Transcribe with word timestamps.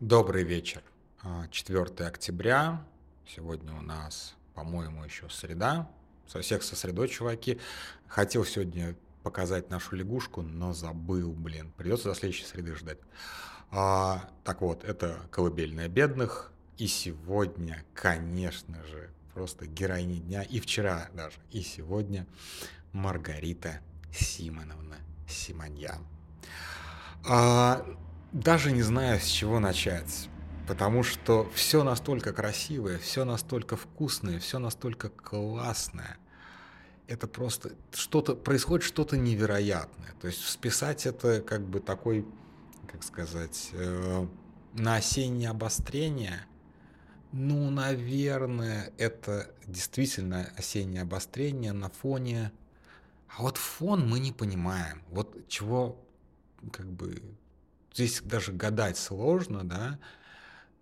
Добрый 0.00 0.44
вечер. 0.44 0.82
4 1.50 2.06
октября. 2.06 2.82
Сегодня 3.28 3.74
у 3.74 3.82
нас, 3.82 4.34
по-моему, 4.54 5.04
еще 5.04 5.28
среда. 5.28 5.90
Со 6.26 6.40
всех 6.40 6.62
со 6.62 6.74
средой, 6.74 7.06
чуваки. 7.08 7.60
Хотел 8.08 8.46
сегодня 8.46 8.96
показать 9.22 9.68
нашу 9.68 9.96
лягушку, 9.96 10.40
но 10.40 10.72
забыл, 10.72 11.32
блин. 11.32 11.70
Придется 11.76 12.08
до 12.08 12.14
следующей 12.14 12.46
среды 12.46 12.74
ждать. 12.76 12.96
А, 13.70 14.30
так 14.42 14.62
вот, 14.62 14.84
это 14.84 15.20
«Колыбельная 15.30 15.88
бедных». 15.88 16.50
И 16.78 16.86
сегодня, 16.86 17.84
конечно 17.92 18.82
же, 18.86 19.10
просто 19.34 19.66
героиня 19.66 20.18
дня. 20.18 20.42
И 20.44 20.60
вчера 20.60 21.10
даже, 21.12 21.36
и 21.50 21.60
сегодня 21.60 22.26
Маргарита 22.92 23.80
Симоновна 24.14 24.96
Симоньян. 25.28 26.06
А, 27.28 27.84
даже 28.32 28.72
не 28.72 28.82
знаю, 28.82 29.20
с 29.20 29.26
чего 29.26 29.60
начать. 29.60 30.28
Потому 30.66 31.02
что 31.02 31.50
все 31.52 31.82
настолько 31.82 32.32
красивое, 32.32 32.98
все 32.98 33.24
настолько 33.24 33.76
вкусное, 33.76 34.38
все 34.38 34.58
настолько 34.58 35.08
классное. 35.08 36.16
Это 37.08 37.26
просто 37.26 37.72
что-то 37.92 38.36
происходит 38.36 38.84
что-то 38.84 39.16
невероятное. 39.16 40.14
То 40.20 40.28
есть 40.28 40.46
списать 40.48 41.06
это 41.06 41.40
как 41.42 41.66
бы 41.66 41.80
такой, 41.80 42.24
как 42.86 43.02
сказать, 43.02 43.70
э, 43.72 44.26
на 44.74 44.94
осеннее 44.94 45.50
обострение. 45.50 46.46
Ну, 47.32 47.68
наверное, 47.70 48.92
это 48.96 49.52
действительно 49.66 50.52
осеннее 50.56 51.02
обострение 51.02 51.72
на 51.72 51.88
фоне. 51.88 52.52
А 53.28 53.42
вот 53.42 53.56
фон 53.56 54.08
мы 54.08 54.20
не 54.20 54.30
понимаем. 54.30 55.02
Вот 55.10 55.48
чего 55.48 56.00
как 56.72 56.86
бы 56.86 57.20
здесь 57.92 58.20
даже 58.22 58.52
гадать 58.52 58.96
сложно, 58.96 59.64
да, 59.64 59.98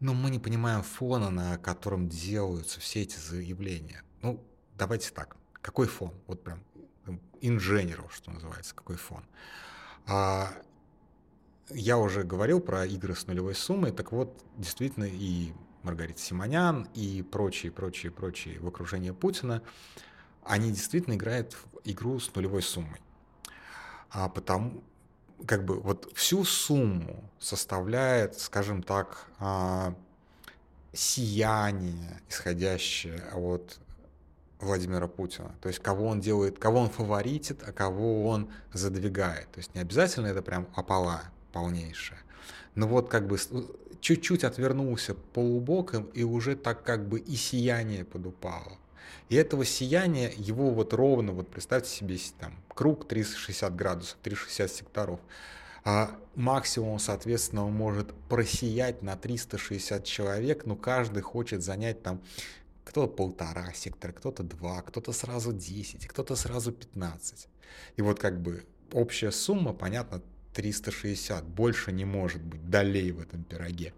но 0.01 0.15
мы 0.15 0.31
не 0.31 0.39
понимаем 0.39 0.83
фона, 0.83 1.31
на 1.31 1.59
котором 1.59 2.09
делаются 2.09 2.81
все 2.81 3.03
эти 3.03 3.19
заявления. 3.19 4.03
Ну, 4.23 4.45
давайте 4.77 5.11
так. 5.11 5.37
Какой 5.61 5.87
фон? 5.87 6.13
Вот 6.27 6.43
прям 6.43 6.63
инженеров, 7.41 8.15
что 8.15 8.31
называется, 8.31 8.75
какой 8.75 8.97
фон. 8.97 9.25
А, 10.07 10.53
я 11.71 11.99
уже 11.99 12.23
говорил 12.23 12.61
про 12.61 12.87
игры 12.87 13.15
с 13.15 13.27
нулевой 13.27 13.55
суммой, 13.55 13.93
так 13.93 14.13
вот, 14.13 14.43
действительно, 14.57 15.05
и 15.05 15.53
Маргарита 15.83 16.21
Симонян, 16.21 16.89
и 16.95 17.23
прочие, 17.23 17.73
прочие, 17.73 18.13
прочие 18.13 18.59
в 18.61 18.67
окружении 18.67 19.11
Путина, 19.11 19.63
они 20.45 20.71
действительно 20.71 21.15
играют 21.15 21.55
в 21.55 21.81
игру 21.85 22.19
с 22.21 22.35
нулевой 22.35 22.63
суммой. 22.63 23.01
А 24.11 24.29
потому, 24.29 24.83
как 25.47 25.65
бы 25.65 25.81
вот 25.81 26.11
всю 26.15 26.45
сумму 26.45 27.25
составляет, 27.39 28.39
скажем 28.39 28.83
так, 28.83 29.27
а, 29.39 29.95
сияние, 30.93 32.21
исходящее 32.29 33.23
от 33.33 33.79
Владимира 34.61 35.07
Путина. 35.07 35.55
То 35.61 35.69
есть 35.69 35.81
кого 35.81 36.07
он 36.07 36.21
делает, 36.21 36.59
кого 36.59 36.81
он 36.81 36.91
фаворитит, 36.91 37.63
а 37.67 37.73
кого 37.73 38.29
он 38.29 38.51
задвигает. 38.73 39.51
То 39.53 39.59
есть 39.59 39.75
не 39.75 39.81
обязательно 39.81 40.27
это 40.27 40.43
прям 40.43 40.67
опала 40.75 41.23
полнейшая. 41.53 42.19
Но 42.75 42.87
вот 42.89 43.09
как 43.09 43.27
бы 43.27 43.39
чуть-чуть 44.01 44.45
отвернулся 44.45 45.15
полубоком, 45.15 46.05
и 46.15 46.23
уже 46.23 46.57
так 46.57 46.83
как 46.83 47.09
бы 47.09 47.19
и 47.19 47.37
сияние 47.37 48.05
подупало. 48.05 48.79
И 49.29 49.37
этого 49.37 49.65
сияния, 49.65 50.33
его 50.37 50.71
вот 50.71 50.93
ровно, 50.95 51.33
вот 51.33 51.49
представьте 51.49 51.91
себе 51.91 52.19
там 52.39 52.55
круг 52.69 53.07
360 53.09 53.75
градусов, 53.75 54.19
360 54.23 54.71
секторов, 54.71 55.21
а 55.85 56.19
максимум, 56.35 56.99
соответственно, 56.99 57.67
он 57.67 57.73
может 57.73 58.13
просиять 58.29 59.03
на 59.03 59.17
360 59.17 60.05
человек, 60.05 60.67
но 60.67 60.77
каждый 60.77 61.23
хочет 61.23 61.63
занять 61.63 62.03
там 62.03 62.21
кто-то 62.85 63.13
полтора 63.13 63.73
сектора, 63.75 64.13
кто-то 64.13 64.43
два, 64.43 64.83
кто-то 64.83 65.13
сразу 65.13 65.53
10, 65.53 66.07
кто-то 66.07 66.37
сразу 66.37 66.73
15. 66.73 67.49
И 67.97 68.03
вот 68.03 68.19
как 68.19 68.41
бы 68.41 68.65
общая 68.93 69.31
сумма, 69.31 69.75
понятно, 69.75 70.23
360, 70.55 71.45
больше 71.45 71.93
не 71.93 72.05
может 72.05 72.43
быть 72.43 72.69
долей 72.69 73.13
в 73.13 73.21
этом 73.21 73.45
пироге. 73.45 73.93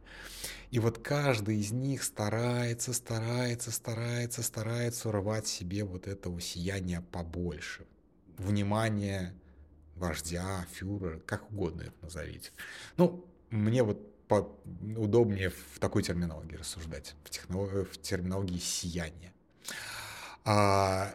И 0.70 0.78
вот 0.78 0.98
каждый 0.98 1.58
из 1.58 1.72
них 1.72 2.02
старается, 2.02 2.92
старается, 2.92 3.72
старается, 3.72 4.42
старается 4.42 5.08
урвать 5.08 5.46
себе 5.46 5.84
вот 5.84 6.06
этого 6.06 6.40
сияния 6.40 7.00
побольше. 7.10 7.86
Внимание 8.38 9.34
вождя, 9.96 10.66
фюрера, 10.72 11.18
как 11.20 11.50
угодно 11.50 11.82
это 11.82 11.94
назовите. 12.02 12.50
Ну, 12.96 13.24
мне 13.50 13.82
вот 13.82 14.06
по 14.26 14.56
удобнее 14.96 15.50
в 15.50 15.78
такой 15.80 16.04
терминологии 16.04 16.54
рассуждать, 16.54 17.16
в, 17.24 17.30
технолог... 17.30 17.90
в 17.90 18.00
терминологии 18.00 18.58
сияния. 18.58 19.32
А, 20.44 21.12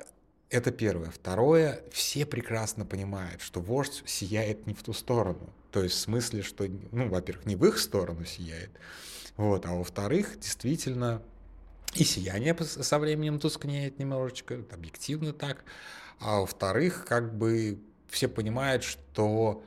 это 0.50 0.72
первое. 0.72 1.11
Второе, 1.11 1.81
все 1.91 2.25
прекрасно 2.25 2.85
понимают, 2.85 3.41
что 3.41 3.61
вождь 3.61 4.03
сияет 4.06 4.67
не 4.67 4.73
в 4.73 4.83
ту 4.83 4.94
сторону. 4.94 5.50
То 5.72 5.83
есть 5.83 5.95
в 5.95 6.00
смысле, 6.00 6.41
что, 6.41 6.66
ну, 6.91 7.09
во-первых, 7.09 7.45
не 7.45 7.56
в 7.56 7.66
их 7.66 7.79
сторону 7.79 8.25
сияет, 8.25 8.72
вот, 9.38 9.66
а 9.66 9.73
во-вторых, 9.73 10.39
действительно, 10.39 11.22
и 11.95 12.03
сияние 12.03 12.55
со 12.55 13.00
временем 13.00 13.39
тускнеет 13.39 14.00
немножечко, 14.00 14.53
это 14.55 14.75
объективно 14.75 15.34
так. 15.34 15.66
А 16.19 16.39
во-вторых, 16.39 17.05
как 17.05 17.35
бы 17.38 17.79
все 18.07 18.29
понимают, 18.29 18.84
что 18.84 19.63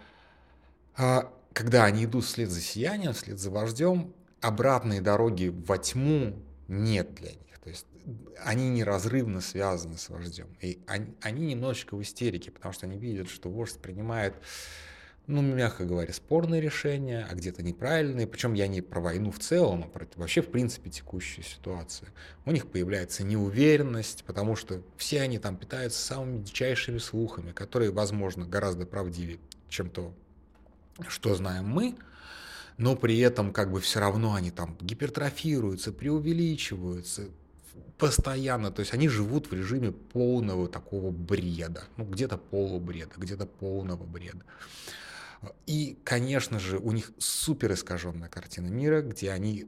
а, 0.96 1.30
когда 1.52 1.84
они 1.84 2.04
идут 2.04 2.24
вслед 2.24 2.50
за 2.50 2.60
сиянием, 2.60 3.12
вслед 3.12 3.38
за 3.38 3.50
вождем, 3.50 4.14
обратной 4.40 5.00
дороги 5.00 5.48
во 5.66 5.76
тьму 5.76 6.34
нет 6.68 7.14
для 7.14 7.32
них. 7.32 7.58
То 7.62 7.68
есть 7.68 7.86
они 8.44 8.68
неразрывно 8.70 9.40
связаны 9.40 9.98
с 9.98 10.08
вождем. 10.08 10.48
И 10.60 10.80
они, 10.86 11.14
они 11.20 11.46
немножечко 11.46 11.96
в 11.96 12.02
истерике, 12.02 12.50
потому 12.50 12.72
что 12.72 12.86
они 12.86 12.98
видят, 12.98 13.28
что 13.28 13.48
вождь 13.48 13.78
принимает 13.78 14.34
ну, 15.28 15.42
мягко 15.42 15.84
говоря, 15.84 16.10
спорные 16.14 16.62
решения, 16.62 17.28
а 17.30 17.34
где-то 17.34 17.62
неправильные. 17.62 18.26
Причем 18.26 18.54
я 18.54 18.66
не 18.66 18.80
про 18.80 18.98
войну 18.98 19.30
в 19.30 19.38
целом, 19.38 19.84
а 19.84 19.86
про 19.86 20.08
вообще, 20.16 20.40
в 20.40 20.50
принципе, 20.50 20.88
текущую 20.88 21.44
ситуацию. 21.44 22.08
У 22.46 22.50
них 22.50 22.66
появляется 22.66 23.24
неуверенность, 23.24 24.24
потому 24.24 24.56
что 24.56 24.82
все 24.96 25.20
они 25.20 25.38
там 25.38 25.58
питаются 25.58 26.00
самыми 26.00 26.38
дичайшими 26.38 26.96
слухами, 26.96 27.52
которые, 27.52 27.90
возможно, 27.90 28.46
гораздо 28.46 28.86
правдивее, 28.86 29.38
чем 29.68 29.90
то, 29.90 30.14
что 31.08 31.34
знаем 31.34 31.68
мы, 31.68 31.96
но 32.78 32.96
при 32.96 33.18
этом 33.18 33.52
как 33.52 33.70
бы 33.70 33.80
все 33.80 34.00
равно 34.00 34.32
они 34.32 34.50
там 34.50 34.78
гипертрофируются, 34.80 35.92
преувеличиваются, 35.92 37.26
постоянно, 37.98 38.70
то 38.70 38.80
есть 38.80 38.94
они 38.94 39.08
живут 39.08 39.50
в 39.50 39.52
режиме 39.52 39.92
полного 39.92 40.68
такого 40.68 41.10
бреда, 41.10 41.84
ну 41.96 42.04
где-то 42.04 42.38
полубреда, 42.38 43.12
где-то 43.16 43.46
полного 43.46 44.04
бреда. 44.04 44.44
И, 45.66 45.98
конечно 46.04 46.58
же, 46.58 46.78
у 46.78 46.92
них 46.92 47.12
супер 47.18 47.72
искаженная 47.72 48.28
картина 48.28 48.68
мира, 48.68 49.02
где 49.02 49.30
они, 49.30 49.66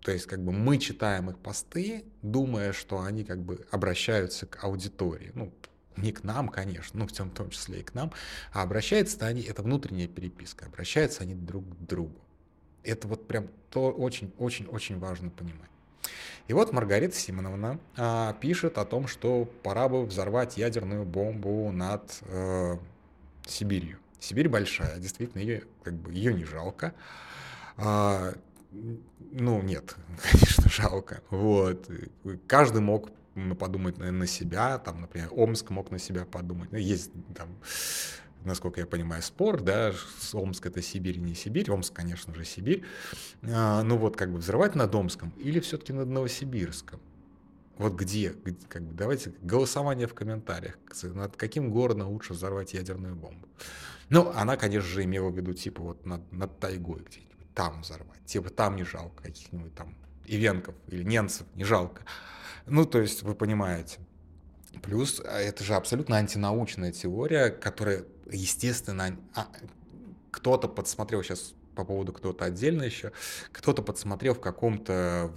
то 0.00 0.10
есть 0.10 0.26
как 0.26 0.42
бы 0.42 0.52
мы 0.52 0.78
читаем 0.78 1.30
их 1.30 1.38
посты, 1.38 2.04
думая, 2.22 2.72
что 2.72 3.02
они 3.02 3.24
как 3.24 3.42
бы 3.42 3.66
обращаются 3.70 4.46
к 4.46 4.64
аудитории. 4.64 5.30
Ну, 5.34 5.52
не 5.96 6.12
к 6.12 6.24
нам, 6.24 6.48
конечно, 6.48 7.00
ну, 7.00 7.06
в 7.06 7.12
том, 7.12 7.30
в 7.30 7.34
том 7.34 7.50
числе 7.50 7.80
и 7.80 7.82
к 7.82 7.94
нам, 7.94 8.12
а 8.52 8.62
обращаются 8.62 9.24
они, 9.26 9.42
это 9.42 9.62
внутренняя 9.62 10.08
переписка, 10.08 10.66
обращаются 10.66 11.22
они 11.22 11.34
друг 11.34 11.68
к 11.68 11.80
другу. 11.82 12.20
Это 12.82 13.06
вот 13.08 13.26
прям 13.28 13.48
то 13.70 13.90
очень-очень-очень 13.90 14.98
важно 14.98 15.30
понимать. 15.30 15.70
И 16.46 16.52
вот 16.52 16.72
Маргарита 16.72 17.16
Симоновна 17.16 17.78
а, 17.96 18.34
пишет 18.34 18.76
о 18.76 18.84
том, 18.84 19.06
что 19.06 19.46
пора 19.62 19.88
бы 19.88 20.04
взорвать 20.04 20.58
ядерную 20.58 21.04
бомбу 21.04 21.72
над 21.72 22.20
э, 22.22 22.76
Сибирью. 23.46 23.98
Сибирь 24.20 24.48
большая, 24.48 24.98
действительно, 24.98 25.40
ее, 25.40 25.64
как 25.82 25.94
бы, 25.94 26.12
ее 26.12 26.34
не 26.34 26.44
жалко. 26.44 26.92
А, 27.78 28.34
ну, 28.72 29.62
нет, 29.62 29.96
конечно, 30.30 30.68
жалко. 30.68 31.22
Вот. 31.30 31.90
Каждый 32.46 32.82
мог 32.82 33.10
подумать 33.58 33.98
на, 33.98 34.26
себя, 34.26 34.78
там, 34.78 35.00
например, 35.00 35.28
Омск 35.32 35.70
мог 35.70 35.90
на 35.90 35.98
себя 35.98 36.24
подумать. 36.24 36.70
Ну, 36.72 36.78
есть 36.78 37.10
там, 37.34 37.48
насколько 38.44 38.80
я 38.80 38.86
понимаю, 38.86 39.22
спор, 39.22 39.60
да, 39.60 39.92
Омск 40.32 40.66
это 40.66 40.82
Сибирь, 40.82 41.18
не 41.18 41.34
Сибирь, 41.34 41.70
Омск, 41.70 41.92
конечно 41.92 42.34
же, 42.34 42.44
Сибирь. 42.44 42.84
А, 43.42 43.82
ну 43.82 43.96
вот, 43.96 44.16
как 44.16 44.32
бы 44.32 44.38
взрывать 44.38 44.74
над 44.74 44.94
Омском 44.94 45.30
или 45.38 45.60
все-таки 45.60 45.92
над 45.92 46.08
Новосибирском? 46.08 47.00
Вот 47.76 47.94
где, 47.94 48.30
как 48.68 48.82
бы, 48.82 48.94
давайте 48.94 49.34
голосование 49.42 50.06
в 50.06 50.14
комментариях, 50.14 50.78
над 51.02 51.36
каким 51.36 51.70
городом 51.70 52.08
лучше 52.08 52.32
взорвать 52.32 52.72
ядерную 52.72 53.16
бомбу. 53.16 53.48
Ну, 54.10 54.30
она, 54.34 54.56
конечно 54.56 54.88
же, 54.88 55.02
имела 55.02 55.30
в 55.30 55.36
виду, 55.36 55.54
типа, 55.54 55.82
вот 55.82 56.06
над, 56.06 56.30
над 56.30 56.60
тайгой 56.60 57.02
где-нибудь, 57.02 57.52
там 57.54 57.82
взорвать. 57.82 58.24
Типа, 58.26 58.50
там 58.50 58.76
не 58.76 58.84
жалко 58.84 59.24
каких-нибудь 59.24 59.74
там 59.74 59.96
ивенков 60.24 60.74
или 60.86 61.02
ненцев, 61.02 61.46
не 61.54 61.64
жалко. 61.64 62.02
Ну, 62.66 62.84
то 62.84 63.00
есть, 63.00 63.22
вы 63.22 63.34
понимаете. 63.34 63.98
Плюс, 64.82 65.20
а, 65.24 65.40
это 65.40 65.64
же 65.64 65.74
абсолютно 65.74 66.16
антинаучная 66.16 66.92
теория, 66.92 67.50
которая, 67.50 68.04
естественно, 68.30 69.16
а, 69.34 69.48
кто-то 70.30 70.68
подсмотрел 70.68 71.22
сейчас 71.22 71.54
по 71.74 71.84
поводу 71.84 72.12
кто-то 72.12 72.44
отдельно 72.44 72.82
еще. 72.82 73.12
Кто-то 73.52 73.82
подсмотрел 73.82 74.34
в 74.34 74.40
каком-то, 74.40 75.32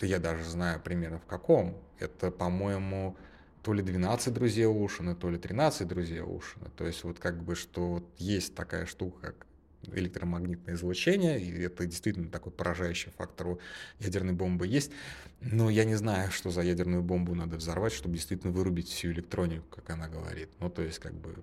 я 0.00 0.18
даже 0.18 0.44
знаю 0.44 0.80
примерно 0.80 1.18
в 1.18 1.26
каком. 1.26 1.76
Это, 1.98 2.30
по-моему, 2.30 3.16
то 3.62 3.72
ли 3.72 3.82
12 3.82 4.32
друзей 4.32 4.66
Ушина, 4.66 5.14
то 5.14 5.30
ли 5.30 5.38
13 5.38 5.86
друзей 5.86 6.20
Ушина. 6.20 6.70
То 6.76 6.86
есть 6.86 7.04
вот 7.04 7.18
как 7.18 7.42
бы, 7.42 7.54
что 7.54 7.86
вот 7.94 8.04
есть 8.18 8.54
такая 8.54 8.86
штука, 8.86 9.32
как 9.32 9.46
электромагнитное 9.92 10.74
излучение, 10.74 11.40
и 11.40 11.62
это 11.62 11.86
действительно 11.86 12.30
такой 12.30 12.52
поражающий 12.52 13.12
фактор 13.12 13.48
у 13.48 13.58
ядерной 14.00 14.32
бомбы 14.32 14.66
есть. 14.66 14.92
Но 15.40 15.70
я 15.70 15.84
не 15.84 15.94
знаю, 15.94 16.30
что 16.30 16.50
за 16.50 16.62
ядерную 16.62 17.02
бомбу 17.02 17.34
надо 17.34 17.56
взорвать, 17.56 17.92
чтобы 17.92 18.16
действительно 18.16 18.52
вырубить 18.52 18.88
всю 18.88 19.12
электронику, 19.12 19.66
как 19.70 19.90
она 19.90 20.08
говорит. 20.08 20.48
Ну, 20.58 20.68
то 20.68 20.82
есть, 20.82 20.98
как 20.98 21.14
бы, 21.14 21.36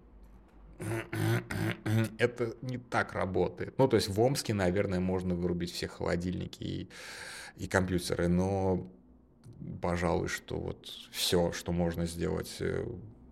это 2.18 2.54
не 2.62 2.78
так 2.78 3.14
работает. 3.14 3.78
Ну, 3.78 3.88
то 3.88 3.96
есть 3.96 4.10
в 4.10 4.20
Омске, 4.20 4.54
наверное, 4.54 5.00
можно 5.00 5.36
вырубить 5.36 5.72
все 5.72 5.88
холодильники 5.88 6.64
и, 6.64 6.90
и 7.58 7.68
компьютеры, 7.68 8.28
но, 8.28 8.86
пожалуй, 9.82 10.28
что 10.28 10.58
вот 10.58 10.86
все, 11.12 11.52
что 11.54 11.72
можно 11.72 12.06
сделать 12.06 12.58
э, 12.60 12.86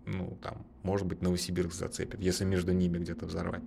ну, 0.06 0.38
там, 0.42 0.64
может 0.84 1.06
быть, 1.06 1.22
Новосибирск 1.22 1.74
зацепит, 1.74 2.20
если 2.20 2.44
между 2.44 2.72
ними 2.72 2.98
где-то 2.98 3.26
взорвать. 3.26 3.62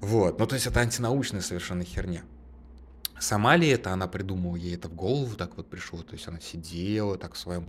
Вот, 0.00 0.38
ну, 0.40 0.46
то 0.46 0.54
есть 0.54 0.66
это 0.66 0.80
антинаучная 0.80 1.42
совершенно 1.42 1.84
херня. 1.84 2.24
Сама 3.20 3.56
ли 3.56 3.68
это 3.68 3.92
она 3.92 4.08
придумала, 4.08 4.56
ей 4.56 4.74
это 4.74 4.88
в 4.88 4.94
голову 4.94 5.36
так 5.36 5.56
вот 5.56 5.68
пришло, 5.68 6.02
то 6.02 6.14
есть 6.14 6.26
она 6.26 6.40
сидела 6.40 7.18
так 7.18 7.34
в 7.34 7.38
своем 7.38 7.66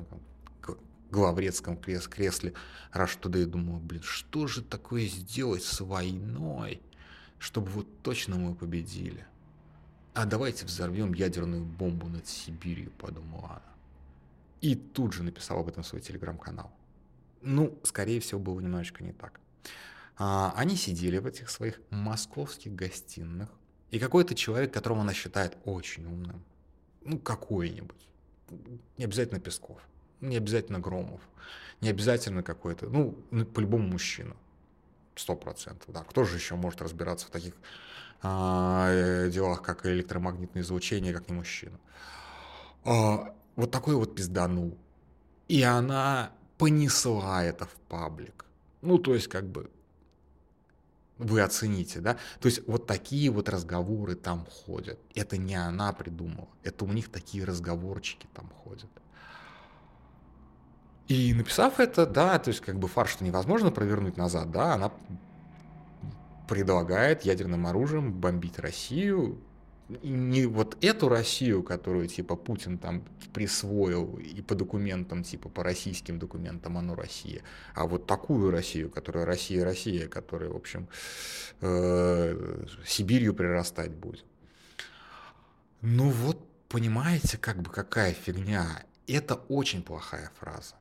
главредском 1.12 1.76
кресле 1.76 2.54
раз 2.92 3.16
туда 3.16 3.40
и 3.40 3.46
думала, 3.46 3.80
блин, 3.80 4.04
что 4.04 4.48
же 4.48 4.62
такое 4.62 5.08
сделать 5.08 5.64
с 5.64 5.82
войной, 5.82 6.82
чтобы 7.40 7.70
вот 7.70 7.88
точно 8.02 8.36
мы 8.36 8.56
победили. 8.56 9.26
А 10.14 10.26
давайте 10.26 10.66
взорвем 10.66 11.14
ядерную 11.14 11.64
бомбу 11.64 12.08
над 12.08 12.28
Сибирью, 12.28 12.92
подумала 12.92 13.50
она. 13.50 13.62
И 14.62 14.76
тут 14.76 15.14
же 15.14 15.24
написала 15.24 15.62
об 15.62 15.70
этом 15.70 15.84
свой 15.84 16.02
телеграм-канал. 16.02 16.72
Ну, 17.42 17.80
скорее 17.84 18.20
всего, 18.20 18.40
было 18.40 18.60
немножечко 18.60 19.04
не 19.04 19.14
так. 19.14 19.40
А, 20.18 20.54
они 20.56 20.76
сидели 20.76 21.18
в 21.18 21.26
этих 21.26 21.50
своих 21.50 21.80
московских 21.90 22.76
гостиных, 22.76 23.50
и 23.92 24.00
какой-то 24.00 24.36
человек, 24.36 24.74
которого 24.74 25.02
она 25.02 25.14
считает 25.14 25.58
очень 25.66 26.06
умным, 26.06 26.44
ну, 27.04 27.18
какой-нибудь, 27.18 28.08
не 28.98 29.06
обязательно 29.06 29.40
Песков, 29.40 29.80
не 30.22 30.36
обязательно 30.38 30.80
Громов, 30.80 31.22
не 31.82 31.90
обязательно 31.90 32.44
какой-то, 32.44 32.88
ну, 32.88 33.18
ну 33.32 33.46
по-любому 33.46 33.88
мужчина, 33.88 34.36
сто 35.16 35.36
процентов, 35.36 35.94
да. 35.94 36.04
Кто 36.04 36.24
же 36.26 36.36
еще 36.36 36.56
может 36.56 36.82
разбираться 36.82 37.28
в 37.28 37.30
таких 37.30 37.54
а, 38.22 38.90
э, 38.92 39.30
делах, 39.32 39.62
как 39.62 39.86
электромагнитное 39.86 40.64
излучение, 40.64 41.14
как 41.14 41.30
не 41.30 41.36
мужчина? 41.36 41.80
А, 42.84 43.34
вот 43.56 43.72
такой 43.72 43.96
вот 43.96 44.16
пизданул. 44.16 44.78
И 45.48 45.64
она 45.64 46.32
понесла 46.60 47.44
это 47.44 47.66
в 47.66 47.74
паблик. 47.88 48.46
Ну, 48.82 49.00
то 49.00 49.16
есть, 49.16 49.28
как 49.28 49.46
бы, 49.46 49.72
вы 51.18 51.42
оцените, 51.42 52.02
да? 52.02 52.18
То 52.40 52.48
есть, 52.48 52.68
вот 52.68 52.86
такие 52.86 53.32
вот 53.32 53.50
разговоры 53.50 54.16
там 54.16 54.46
ходят. 54.46 55.00
Это 55.16 55.38
не 55.38 55.56
она 55.56 55.94
придумала. 55.94 56.50
Это 56.62 56.86
у 56.86 56.90
них 56.90 57.10
такие 57.10 57.46
разговорчики 57.46 58.28
там 58.34 58.52
ходят. 58.64 58.92
И 61.08 61.34
написав 61.34 61.80
это, 61.80 62.06
да, 62.06 62.38
то 62.38 62.50
есть, 62.50 62.60
как 62.60 62.78
бы 62.78 62.88
фарш-то 62.88 63.24
невозможно 63.24 63.72
провернуть 63.72 64.18
назад, 64.18 64.52
да, 64.52 64.76
она 64.76 64.92
предлагает 66.48 67.24
ядерным 67.24 67.68
оружием 67.68 68.12
бомбить 68.12 68.60
Россию, 68.60 69.40
не 70.04 70.46
вот 70.46 70.78
эту 70.84 71.10
Россию, 71.10 71.64
которую 71.64 72.08
типа 72.08 72.36
Путин 72.36 72.78
там 72.78 73.04
присвоил 73.34 74.18
и 74.18 74.42
по 74.42 74.56
документам, 74.56 75.24
типа 75.24 75.50
по 75.50 75.64
российским 75.64 76.20
документам 76.20 76.78
оно 76.78 76.96
Россия, 76.96 77.42
а 77.74 77.86
вот 77.86 78.06
такую 78.06 78.52
Россию, 78.52 78.90
которая 78.90 79.26
Россия, 79.26 79.64
Россия, 79.64 80.08
которая, 80.08 80.50
в 80.50 80.56
общем, 80.56 80.88
э, 81.62 82.66
Сибирью 82.86 83.34
прирастать 83.34 83.92
будет. 83.92 84.26
Ну 85.82 86.10
вот, 86.10 86.40
понимаете, 86.68 87.38
как 87.38 87.62
бы 87.62 87.72
какая 87.72 88.14
фигня. 88.14 88.84
Это 89.08 89.36
очень 89.36 89.82
плохая 89.82 90.30
фраза. 90.40 90.76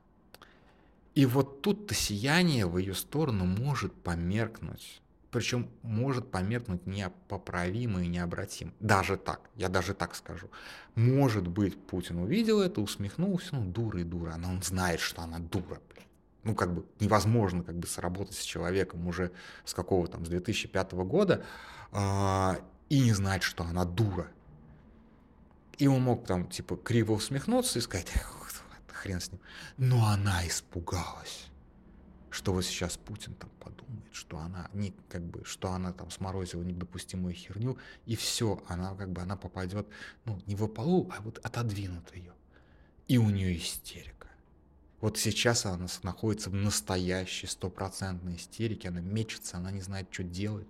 И 1.15 1.25
вот 1.25 1.63
тут-то 1.63 1.95
сияние 1.95 2.67
в 2.67 2.77
ее 2.77 2.95
сторону 2.95 3.47
может 3.47 3.95
померкнуть 3.95 5.01
причем 5.39 5.71
может 5.83 6.33
померкнуть 6.33 6.85
непоправимо 6.85 8.03
и 8.03 8.09
необратимо. 8.09 8.73
Даже 8.81 9.17
так, 9.17 9.41
я 9.55 9.69
даже 9.69 9.95
так 9.95 10.17
скажу. 10.17 10.51
Может 10.97 11.47
быть, 11.47 11.81
Путин 11.81 12.19
увидел 12.19 12.61
это, 12.61 12.81
усмехнулся, 12.81 13.55
ну, 13.55 13.65
дура 13.65 14.01
и 14.01 14.03
дура, 14.03 14.33
она 14.33 14.49
он 14.49 14.61
знает, 14.65 14.99
что 14.99 15.23
она 15.23 15.39
дура, 15.39 15.81
блин. 15.93 16.07
Ну, 16.43 16.57
как 16.57 16.75
бы 16.75 16.85
невозможно 16.99 17.63
как 17.63 17.77
бы 17.77 17.87
сработать 17.87 18.35
с 18.35 18.43
человеком 18.43 19.07
уже 19.07 19.31
с 19.65 19.75
какого 19.75 20.09
там, 20.09 20.27
с 20.27 20.29
2005 20.29 20.93
года 20.95 21.45
э, 21.93 22.55
и 22.89 22.99
не 22.99 23.13
знать, 23.13 23.45
что 23.45 23.63
она 23.63 23.85
дура. 23.85 24.27
И 25.77 25.87
он 25.87 26.03
мог 26.03 26.27
там, 26.27 26.49
типа, 26.49 26.77
криво 26.77 27.13
усмехнуться 27.13 27.79
и 27.79 27.83
сказать, 27.83 28.11
хрен 28.93 29.21
с 29.21 29.31
ним. 29.31 29.41
Но 29.77 30.05
она 30.09 30.45
испугалась 30.49 31.47
что 32.39 32.53
вот 32.53 32.65
сейчас 32.65 32.97
Путин 32.97 33.35
там 33.35 33.51
подумает, 33.59 34.15
что 34.15 34.39
она 34.39 34.71
не 34.73 34.95
как 35.09 35.23
бы, 35.25 35.45
что 35.45 35.73
она 35.73 35.93
там 35.93 36.09
сморозила 36.09 36.63
недопустимую 36.63 37.35
херню, 37.35 37.77
и 38.07 38.15
все, 38.15 38.63
она 38.69 38.95
как 38.95 39.11
бы 39.11 39.21
она 39.21 39.37
попадет, 39.37 39.89
ну, 40.25 40.41
не 40.47 40.55
в 40.55 40.65
полу, 40.69 41.11
а 41.17 41.21
вот 41.21 41.39
отодвинут 41.43 42.15
ее. 42.15 42.33
И 43.09 43.19
у 43.19 43.29
нее 43.29 43.57
истерика. 43.59 44.29
Вот 45.01 45.19
сейчас 45.19 45.67
она 45.67 45.89
находится 46.05 46.49
в 46.49 46.55
настоящей 46.55 47.49
стопроцентной 47.49 48.37
истерике, 48.37 48.89
она 48.89 49.01
мечется, 49.01 49.57
она 49.57 49.73
не 49.73 49.81
знает, 49.81 50.07
что 50.13 50.23
делать. 50.23 50.69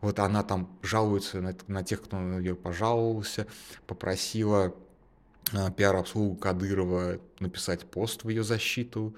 Вот 0.00 0.20
она 0.20 0.44
там 0.44 0.78
жалуется 0.82 1.40
на, 1.40 1.56
на 1.66 1.82
тех, 1.82 2.02
кто 2.02 2.20
на 2.20 2.38
нее 2.38 2.54
пожаловался, 2.54 3.48
попросила 3.88 4.76
э, 5.52 5.72
пиар-обслугу 5.72 6.36
Кадырова 6.36 7.18
написать 7.40 7.84
пост 7.84 8.22
в 8.22 8.28
ее 8.28 8.44
защиту. 8.44 9.16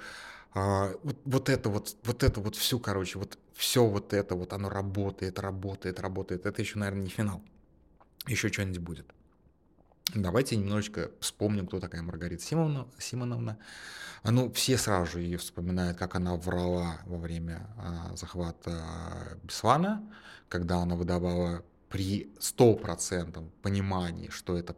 А, 0.52 0.92
вот, 1.02 1.16
вот 1.24 1.48
это 1.48 1.68
вот, 1.68 1.96
вот 2.02 2.22
это 2.22 2.40
вот 2.40 2.56
всю, 2.56 2.80
короче, 2.80 3.18
вот 3.18 3.38
все 3.54 3.84
вот 3.86 4.12
это 4.12 4.34
вот, 4.34 4.52
оно 4.52 4.68
работает, 4.68 5.38
работает, 5.38 6.00
работает. 6.00 6.46
Это 6.46 6.60
еще, 6.60 6.78
наверное, 6.78 7.04
не 7.04 7.10
финал. 7.10 7.42
Еще 8.26 8.48
что-нибудь 8.48 8.78
будет. 8.78 9.06
Давайте 10.14 10.56
немножечко 10.56 11.10
вспомним, 11.20 11.66
кто 11.66 11.78
такая 11.78 12.02
Маргарита 12.02 12.42
Симоновна. 12.42 12.90
Симоновна. 12.98 13.58
Ну, 14.24 14.50
все 14.52 14.76
сразу 14.76 15.12
же 15.12 15.20
ее 15.22 15.38
вспоминают, 15.38 15.96
как 15.96 16.16
она 16.16 16.34
врала 16.36 16.98
во 17.06 17.16
время 17.16 17.66
а, 17.78 18.16
захвата 18.16 19.38
Беслана, 19.44 20.02
когда 20.48 20.78
она 20.78 20.96
выдавала 20.96 21.64
при 21.88 22.32
стопроцентном 22.40 23.50
понимании, 23.62 24.28
что 24.30 24.56
это 24.56 24.74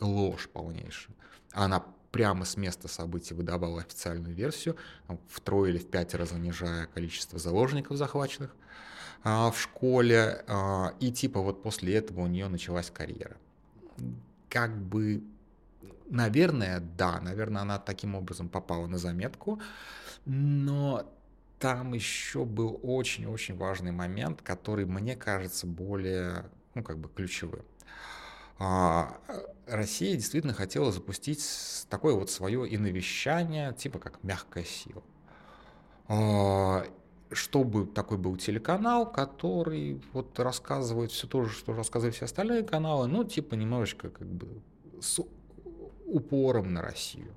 ложь 0.00 0.48
полнейшая. 0.48 1.16
Она 1.52 1.84
прямо 2.14 2.44
с 2.44 2.56
места 2.56 2.86
событий 2.86 3.34
выдавала 3.34 3.80
официальную 3.80 4.36
версию, 4.36 4.76
втрое 5.28 5.70
или 5.70 5.78
в 5.78 5.90
пятеро 5.90 6.26
занижая 6.26 6.86
количество 6.86 7.40
заложников 7.40 7.96
захваченных 7.96 8.54
а, 9.24 9.50
в 9.50 9.60
школе, 9.60 10.44
а, 10.46 10.94
и 11.00 11.10
типа 11.10 11.40
вот 11.40 11.64
после 11.64 11.96
этого 11.96 12.20
у 12.20 12.26
нее 12.28 12.46
началась 12.46 12.88
карьера. 12.88 13.36
Как 14.48 14.76
бы, 14.76 15.24
наверное, 16.08 16.78
да, 16.96 17.20
наверное, 17.20 17.62
она 17.62 17.80
таким 17.80 18.14
образом 18.14 18.48
попала 18.48 18.86
на 18.86 18.98
заметку, 18.98 19.60
но 20.24 21.12
там 21.58 21.94
еще 21.94 22.44
был 22.44 22.78
очень-очень 22.84 23.56
важный 23.56 23.90
момент, 23.90 24.40
который 24.40 24.86
мне 24.86 25.16
кажется 25.16 25.66
более, 25.66 26.44
ну, 26.76 26.84
как 26.84 26.98
бы 26.98 27.08
ключевым. 27.08 27.64
А, 29.66 29.76
Россия 29.76 30.14
действительно 30.14 30.52
хотела 30.52 30.92
запустить 30.92 31.44
такое 31.88 32.14
вот 32.14 32.30
свое 32.30 32.72
иновещание, 32.74 33.74
типа 33.74 33.98
как 33.98 34.22
мягкая 34.22 34.64
сила. 34.64 35.02
А, 36.08 36.86
чтобы 37.32 37.86
такой 37.86 38.18
был 38.18 38.36
телеканал, 38.36 39.10
который 39.10 40.00
вот 40.12 40.38
рассказывает 40.38 41.10
все 41.10 41.26
то 41.26 41.44
же, 41.44 41.50
что 41.50 41.72
рассказывают 41.72 42.14
все 42.14 42.26
остальные 42.26 42.62
каналы, 42.62 43.06
ну, 43.06 43.24
типа 43.24 43.54
немножечко 43.54 44.10
как 44.10 44.26
бы 44.26 44.48
с 45.00 45.20
упором 46.06 46.72
на 46.72 46.82
Россию. 46.82 47.32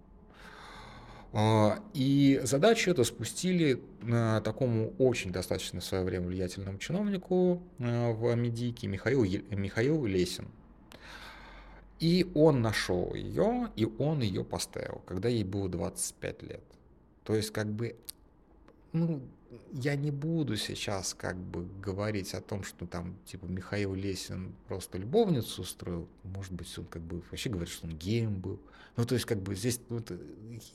А, 1.34 1.80
и 1.94 2.40
задачу 2.44 2.92
эту 2.92 3.04
спустили 3.06 3.82
на 4.02 4.42
такому 4.42 4.94
очень 4.98 5.32
достаточно 5.32 5.80
в 5.80 5.86
свое 5.86 6.04
время 6.04 6.28
влиятельному 6.28 6.78
чиновнику 6.78 7.62
в 7.78 8.36
Медике 8.36 8.88
Михаил, 8.88 9.24
Михаил 9.24 10.06
Лесин. 10.06 10.48
И 12.00 12.30
он 12.36 12.62
нашел 12.62 13.14
ее, 13.16 13.72
и 13.76 13.86
он 13.98 14.22
ее 14.22 14.44
поставил, 14.44 15.02
когда 15.06 15.30
ей 15.30 15.44
было 15.44 15.68
25 15.68 16.44
лет. 16.44 16.64
То 17.24 17.36
есть, 17.36 17.52
как 17.52 17.68
бы, 17.68 17.96
ну, 18.94 19.22
я 19.74 19.96
не 19.96 20.12
буду 20.12 20.58
сейчас 20.58 21.14
как 21.14 21.38
бы 21.38 21.68
говорить 21.82 22.34
о 22.34 22.42
том, 22.42 22.64
что 22.64 22.86
там 22.86 23.18
типа 23.26 23.46
Михаил 23.46 23.94
Лесин 23.94 24.56
просто 24.68 24.98
любовницу 24.98 25.62
устроил. 25.62 26.08
Может 26.24 26.54
быть, 26.54 26.78
он 26.78 26.86
как 26.86 27.02
бы 27.02 27.22
вообще 27.30 27.50
говорит, 27.50 27.70
что 27.70 27.88
он 27.88 27.94
геем 27.94 28.40
был. 28.40 28.60
Ну, 28.96 29.06
то 29.06 29.14
есть, 29.14 29.26
как 29.26 29.42
бы 29.42 29.56
здесь 29.56 29.80
ну, 29.90 30.00
это, 30.00 30.20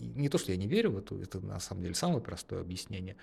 не 0.01 0.29
то, 0.29 0.39
что 0.39 0.53
я 0.53 0.59
не 0.59 0.69
верю 0.69 0.93
в 0.93 0.99
это, 0.99 1.17
это 1.17 1.41
на 1.41 1.59
самом 1.59 1.83
деле 1.83 1.95
самое 1.95 2.21
простое 2.21 2.61
объяснение. 2.61 3.17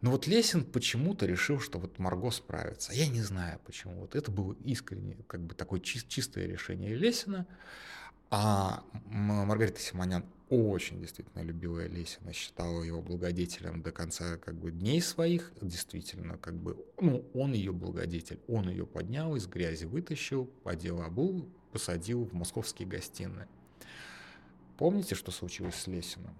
Но 0.00 0.10
вот 0.10 0.26
Лесин 0.26 0.64
почему-то 0.64 1.26
решил, 1.26 1.60
что 1.60 1.78
вот 1.78 1.98
Марго 1.98 2.30
справится. 2.30 2.92
Я 2.94 3.06
не 3.06 3.20
знаю 3.20 3.60
почему. 3.66 4.00
Вот 4.00 4.14
это 4.14 4.30
было 4.30 4.56
искренне, 4.64 5.18
как 5.26 5.40
бы 5.40 5.54
такое 5.54 5.80
чис- 5.80 6.06
чистое 6.08 6.46
решение 6.46 6.94
Лесина. 6.94 7.46
А 8.30 8.84
Маргарита 9.06 9.80
Симонян 9.80 10.24
очень 10.50 11.00
действительно 11.00 11.42
любила 11.42 11.86
Лесина, 11.86 12.32
считала 12.32 12.82
его 12.82 13.02
благодетелем 13.02 13.82
до 13.82 13.90
конца 13.92 14.36
как 14.36 14.54
бы 14.54 14.70
дней 14.70 15.00
своих. 15.00 15.52
Действительно, 15.60 16.38
как 16.38 16.54
бы, 16.54 16.76
ну, 17.00 17.24
он 17.34 17.52
ее 17.52 17.72
благодетель. 17.72 18.40
Он 18.48 18.68
ее 18.68 18.86
поднял, 18.86 19.34
из 19.34 19.46
грязи 19.46 19.84
вытащил, 19.84 20.48
одел 20.64 21.02
обул, 21.02 21.48
посадил 21.72 22.24
в 22.24 22.32
московские 22.32 22.86
гостиные. 22.88 23.48
Помните, 24.78 25.14
что 25.14 25.30
случилось 25.30 25.74
с 25.74 25.86
Лесиным? 25.88 26.34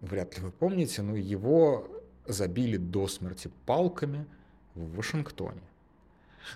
Вряд 0.00 0.36
ли 0.36 0.42
вы 0.42 0.50
помните, 0.50 1.02
но 1.02 1.16
его 1.16 1.88
забили 2.26 2.76
до 2.76 3.06
смерти 3.06 3.50
палками 3.66 4.26
в 4.74 4.96
Вашингтоне. 4.96 5.62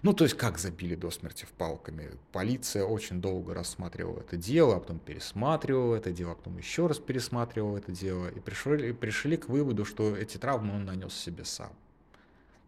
Ну, 0.03 0.13
то 0.13 0.25
есть, 0.25 0.37
как 0.37 0.59
забили 0.59 0.95
до 0.95 1.11
смерти 1.11 1.45
в 1.45 1.53
палками? 1.53 2.11
Полиция 2.33 2.85
очень 2.85 3.21
долго 3.21 3.55
рассматривала 3.55 4.21
это 4.21 4.37
дело, 4.37 4.77
а 4.77 4.81
потом 4.81 4.99
пересматривала 4.99 5.97
это 5.97 6.11
дело, 6.13 6.33
а 6.33 6.35
потом 6.35 6.59
еще 6.59 6.87
раз 6.87 6.99
пересматривала 6.99 7.79
это 7.79 7.93
дело, 7.93 8.29
и 8.29 8.41
пришли, 8.41 8.93
пришли 8.93 9.37
к 9.37 9.49
выводу, 9.49 9.85
что 9.85 10.17
эти 10.17 10.37
травмы 10.37 10.75
он 10.75 10.85
нанес 10.85 11.13
себе 11.13 11.45
сам. 11.45 11.73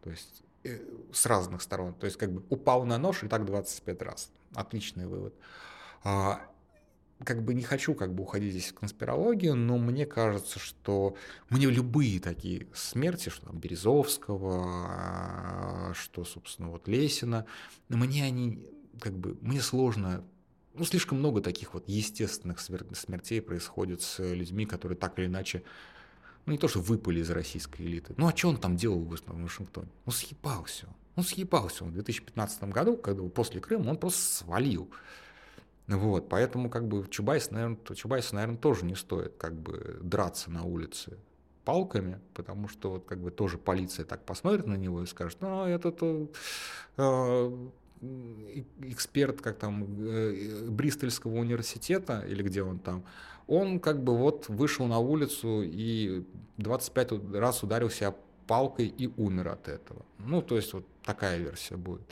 То 0.02 0.11
есть, 0.11 0.43
э, 0.64 0.79
с 1.12 1.26
разных 1.26 1.62
сторон. 1.62 1.95
То 1.95 2.07
есть, 2.07 2.19
как 2.19 2.33
бы 2.33 2.43
упал 2.50 2.85
на 2.85 2.99
нож 2.99 3.23
и 3.23 3.29
так 3.29 3.45
25 3.45 4.02
раз. 4.02 4.31
Отличный 4.55 5.07
вывод. 5.07 5.35
Как 7.25 7.43
бы 7.43 7.55
не 7.55 7.62
хочу 7.62 7.95
как 7.95 8.14
бы 8.14 8.23
уходить 8.23 8.52
здесь 8.52 8.71
в 8.71 8.75
конспирологию, 8.75 9.55
но 9.55 9.79
мне 9.79 10.07
кажется, 10.07 10.59
что 10.59 11.17
мне 11.50 11.67
любые 11.67 12.21
такие 12.21 12.67
смерти, 12.75 13.29
что 13.29 13.47
там 13.47 13.59
Березовского, 13.59 14.64
а, 14.88 15.93
что, 15.95 16.25
собственно, 16.25 16.71
вот 16.71 16.88
Лесина, 16.88 17.47
мне 17.88 18.25
они 18.25 18.67
как 19.00 19.17
бы, 19.17 19.37
мне 19.41 19.61
сложно 19.61 20.25
ну, 20.75 20.85
слишком 20.85 21.19
много 21.19 21.41
таких 21.41 21.75
вот 21.75 21.85
естественных 21.87 22.61
смертей 22.61 23.43
происходит 23.43 24.02
с 24.02 24.23
людьми, 24.23 24.67
которые 24.67 24.97
так 24.97 25.19
или 25.19 25.26
иначе, 25.26 25.62
ну, 26.47 26.52
не 26.52 26.59
то, 26.59 26.69
что 26.69 26.81
выпали 26.81 27.21
из 27.21 27.31
российской 27.31 27.83
элиты. 27.83 28.14
Ну, 28.17 28.26
а 28.26 28.37
что 28.37 28.49
он 28.49 28.57
там 28.57 28.76
делал 28.76 28.99
в 29.00 29.09
Вашингтоне? 29.09 29.88
Ну, 30.07 30.12
съебался. 30.12 30.88
Он 31.14 31.25
съебался. 31.25 31.85
Он 31.85 31.91
в 31.91 31.95
2015 31.95 32.64
году, 32.64 32.97
когда 32.97 33.23
после 33.29 33.61
Крыма, 33.61 33.91
он 33.91 33.97
просто 33.99 34.23
свалил. 34.23 34.91
Вот, 35.96 36.28
поэтому 36.28 36.70
как 36.70 36.88
бы 36.88 37.06
Чубайс, 37.08 37.50
наверное, 37.50 37.78
Чубайсу, 37.94 38.34
наверное, 38.34 38.56
тоже 38.56 38.84
не 38.84 38.94
стоит 38.94 39.34
как 39.37 39.54
бы 39.54 39.99
драться 40.02 40.50
на 40.50 40.64
улице 40.64 41.18
палками, 41.64 42.20
потому 42.34 42.68
что 42.68 42.90
вот 42.90 43.04
как 43.04 43.18
бы 43.18 43.30
тоже 43.30 43.58
полиция 43.58 44.04
так 44.04 44.25
посмотрит 44.25 44.66
на 44.66 44.75
него 44.75 45.02
и 45.02 45.06
скажет, 45.06 45.38
ну, 45.40 45.64
этот 45.64 46.00
э, 46.96 47.68
эксперт, 48.80 49.40
как 49.40 49.58
там, 49.58 49.87
э, 50.00 50.68
Бристольского 50.68 51.38
университета, 51.38 52.25
или 52.28 52.42
где 52.42 52.62
он 52.62 52.78
там, 52.78 53.04
он 53.46 53.80
как 53.80 54.02
бы 54.02 54.16
вот 54.16 54.49
вышел 54.49 54.87
на 54.87 54.99
улицу 54.99 55.62
и 55.62 56.25
25 56.58 57.34
раз 57.34 57.62
ударился 57.62 58.14
палкой 58.46 58.87
и 58.87 59.08
умер 59.16 59.49
от 59.49 59.68
этого. 59.68 60.04
Ну, 60.18 60.42
то 60.42 60.56
есть 60.56 60.72
вот 60.72 60.84
такая 61.04 61.38
версия 61.38 61.76
будет. 61.76 62.02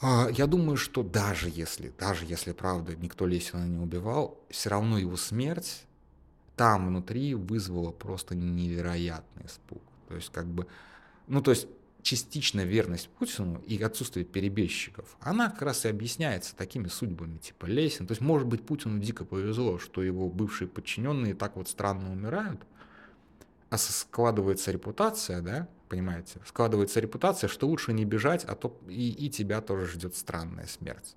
А, 0.00 0.28
я 0.30 0.46
думаю, 0.46 0.76
что 0.76 1.02
даже 1.02 1.50
если, 1.50 1.92
даже 1.98 2.24
если, 2.24 2.52
правда, 2.52 2.96
никто 2.96 3.26
Лесина 3.26 3.66
не 3.66 3.78
убивал, 3.78 4.42
все 4.48 4.70
равно 4.70 4.98
его 4.98 5.16
смерть 5.16 5.84
там 6.56 6.88
внутри 6.88 7.34
вызвала 7.34 7.90
просто 7.90 8.34
невероятный 8.34 9.46
испуг. 9.46 9.82
То 10.08 10.16
есть, 10.16 10.30
как 10.32 10.46
бы, 10.46 10.66
ну, 11.26 11.42
то 11.42 11.50
есть, 11.50 11.68
частичная 12.02 12.64
верность 12.64 13.10
Путину 13.10 13.60
и 13.66 13.80
отсутствие 13.82 14.24
перебежчиков, 14.24 15.16
она 15.20 15.50
как 15.50 15.62
раз 15.62 15.84
и 15.84 15.88
объясняется 15.88 16.56
такими 16.56 16.88
судьбами, 16.88 17.36
типа 17.36 17.66
Лесин. 17.66 18.06
То 18.06 18.12
есть, 18.12 18.22
может 18.22 18.48
быть, 18.48 18.64
Путину 18.64 18.98
дико 18.98 19.26
повезло, 19.26 19.78
что 19.78 20.02
его 20.02 20.28
бывшие 20.28 20.68
подчиненные 20.68 21.34
так 21.34 21.56
вот 21.56 21.68
странно 21.68 22.10
умирают, 22.10 22.62
а 23.68 23.76
складывается 23.76 24.72
репутация, 24.72 25.42
да, 25.42 25.68
понимаете, 25.90 26.40
складывается 26.46 27.00
репутация, 27.00 27.48
что 27.48 27.66
лучше 27.66 27.92
не 27.92 28.04
бежать, 28.04 28.44
а 28.44 28.54
то 28.54 28.80
и, 28.88 29.10
и 29.10 29.28
тебя 29.28 29.60
тоже 29.60 29.86
ждет 29.86 30.16
странная 30.16 30.66
смерть. 30.66 31.16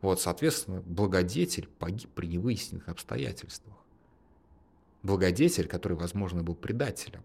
Вот, 0.00 0.20
соответственно, 0.20 0.80
благодетель 0.80 1.68
погиб 1.78 2.08
при 2.14 2.28
невыясненных 2.28 2.88
обстоятельствах. 2.88 3.76
Благодетель, 5.02 5.66
который, 5.66 5.96
возможно, 5.96 6.42
был 6.42 6.54
предателем. 6.54 7.24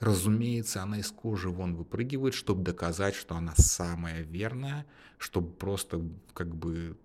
Разумеется, 0.00 0.82
она 0.82 0.98
из 0.98 1.10
кожи 1.10 1.48
вон 1.50 1.74
выпрыгивает, 1.74 2.34
чтобы 2.34 2.62
доказать, 2.62 3.14
что 3.14 3.36
она 3.36 3.52
самая 3.56 4.22
верная, 4.22 4.86
чтобы 5.18 5.50
просто 5.52 6.02
как 6.34 6.54
бы 6.54 6.96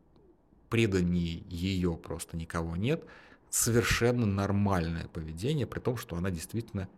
преданнее 0.70 1.44
ее 1.50 1.96
просто 1.96 2.36
никого 2.36 2.76
нет. 2.76 3.04
Совершенно 3.50 4.26
нормальное 4.26 5.08
поведение, 5.08 5.68
при 5.68 5.80
том, 5.80 5.98
что 5.98 6.16
она 6.16 6.32
действительно 6.32 6.90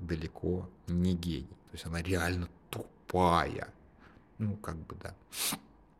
далеко 0.00 0.68
не 0.86 1.14
гений. 1.14 1.46
То 1.70 1.74
есть 1.74 1.86
она 1.86 2.02
реально 2.02 2.48
тупая. 2.70 3.68
Ну, 4.38 4.56
как 4.56 4.76
бы, 4.76 4.96
да. 5.02 5.14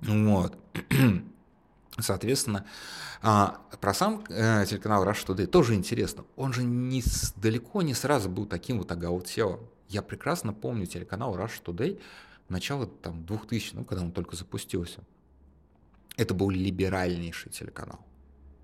Вот. 0.00 0.58
Соответственно, 1.98 2.66
а, 3.22 3.60
про 3.80 3.92
сам 3.92 4.24
э, 4.28 4.64
телеканал 4.66 5.04
Rush 5.04 5.26
Today 5.26 5.46
тоже 5.46 5.74
интересно. 5.74 6.24
Он 6.36 6.52
же 6.52 6.62
не, 6.62 7.02
далеко 7.36 7.82
не 7.82 7.94
сразу 7.94 8.30
был 8.30 8.46
таким 8.46 8.78
вот 8.78 8.90
агаутелом. 8.90 9.60
Я 9.88 10.02
прекрасно 10.02 10.52
помню 10.52 10.86
телеканал 10.86 11.36
Rush 11.36 11.62
Today 11.64 12.00
начало 12.48 12.86
там 12.86 13.24
2000, 13.26 13.74
ну, 13.74 13.84
когда 13.84 14.04
он 14.04 14.12
только 14.12 14.36
запустился. 14.36 15.00
Это 16.16 16.34
был 16.34 16.50
либеральнейший 16.50 17.50
телеканал. 17.50 18.00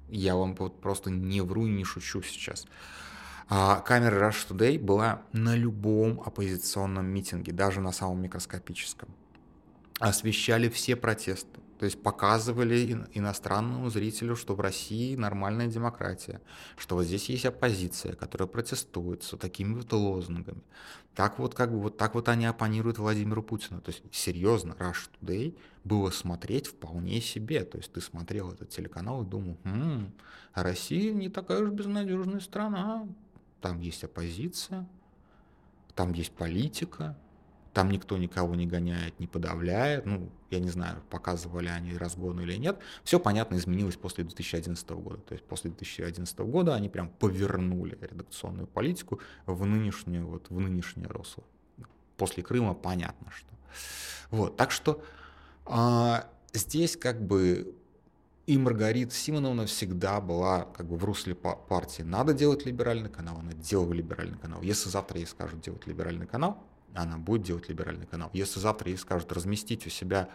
Я 0.09 0.37
вам 0.37 0.55
вот 0.55 0.81
просто 0.81 1.11
не 1.11 1.41
вру 1.41 1.67
и 1.67 1.71
не 1.71 1.85
шучу 1.85 2.23
сейчас. 2.23 2.67
А 3.49 3.81
камера 3.81 4.29
Rush 4.29 4.49
Today 4.49 4.79
была 4.79 5.23
на 5.33 5.55
любом 5.55 6.21
оппозиционном 6.21 7.07
митинге, 7.07 7.53
даже 7.53 7.81
на 7.81 7.93
самом 7.93 8.23
микроскопическом. 8.23 9.09
Освещали 10.01 10.69
все 10.69 10.97
протесты. 10.97 11.61
То 11.79 11.85
есть 11.85 12.03
показывали 12.03 13.07
иностранному 13.13 13.91
зрителю, 13.91 14.35
что 14.35 14.55
в 14.55 14.61
России 14.61 15.15
нормальная 15.15 15.67
демократия, 15.67 16.41
что 16.79 16.97
вот 16.97 17.05
здесь 17.05 17.29
есть 17.29 17.45
оппозиция, 17.45 18.15
которая 18.15 18.49
протестует 18.49 19.23
с 19.23 19.33
вот 19.33 19.43
такими 19.43 19.75
вот 19.75 19.93
лозунгами. 19.93 20.63
Так 21.15 21.39
вот, 21.39 21.55
как 21.55 21.71
бы, 21.71 21.81
вот 21.81 21.99
так 21.99 22.15
вот 22.15 22.29
они 22.29 22.47
оппонируют 22.47 22.99
Владимиру 22.99 23.43
Путину. 23.43 23.81
То 23.81 23.91
есть, 23.91 24.03
серьезно, 24.11 24.73
Rush 24.79 25.09
Today 25.21 25.57
было 25.85 26.11
смотреть 26.11 26.67
вполне 26.67 27.21
себе. 27.21 27.63
То 27.65 27.79
есть, 27.79 27.93
ты 27.93 28.01
смотрел 28.01 28.53
этот 28.53 28.71
телеканал 28.71 29.23
и 29.23 29.27
думал, 29.27 29.59
хм, 29.65 30.13
Россия 30.55 31.13
не 31.13 31.29
такая 31.29 31.63
уж 31.63 31.71
безнадежная 31.71 32.41
страна, 32.41 33.07
там 33.67 33.81
есть 33.81 34.05
оппозиция, 34.05 34.87
там 35.97 36.13
есть 36.13 36.31
политика, 36.31 37.19
там 37.73 37.91
никто 37.91 38.17
никого 38.17 38.55
не 38.55 38.65
гоняет, 38.65 39.19
не 39.19 39.27
подавляет. 39.27 40.07
Ну, 40.07 40.31
я 40.51 40.61
не 40.61 40.69
знаю, 40.69 41.03
показывали 41.11 41.67
они 41.67 41.97
разгоны 41.99 42.43
или 42.43 42.55
нет. 42.59 42.79
Все, 43.03 43.19
понятно, 43.19 43.57
изменилось 43.57 43.97
после 43.97 44.23
2011 44.23 44.89
года. 44.91 45.19
То 45.19 45.35
есть 45.35 45.45
после 45.45 45.71
2011 45.71 46.39
года 46.39 46.77
они 46.77 46.89
прям 46.89 47.09
повернули 47.09 47.99
редакционную 48.01 48.69
политику 48.69 49.21
в 49.47 49.67
нынешнюю, 49.67 50.29
вот, 50.29 50.49
в 50.49 50.61
нынешнее 50.61 51.09
русло. 51.09 51.43
После 52.17 52.45
Крыма 52.45 52.73
понятно, 52.73 53.33
что. 53.33 53.51
Вот, 54.31 54.57
так 54.57 54.71
что 54.71 55.03
а, 55.65 56.31
здесь 56.53 56.97
как 56.97 57.21
бы 57.21 57.76
и 58.47 58.59
Маргарита 58.59 59.15
Симоновна 59.15 59.67
всегда 59.67 60.21
была 60.21 60.65
как 60.65 60.87
бы 60.87 60.97
в 60.97 61.05
русле 61.05 61.35
партии. 61.35 62.03
Надо 62.03 62.33
делать 62.33 62.65
либеральный 62.65 63.11
канал, 63.11 63.39
она 63.41 63.53
делала 63.53 63.93
либеральный 63.93 64.39
канал. 64.39 64.63
Если 64.63 64.89
завтра 64.89 65.19
ей 65.19 65.27
скажут 65.27 65.61
делать 65.61 65.87
либеральный 65.87 66.27
канал, 66.27 66.63
она 66.95 67.19
будет 67.19 67.43
делать 67.43 67.69
либеральный 67.69 68.07
канал. 68.07 68.31
Если 68.33 68.61
завтра 68.61 68.89
ей 68.89 68.97
скажут 68.97 69.33
разместить 69.33 69.87
у 69.87 69.91
себя 69.91 70.29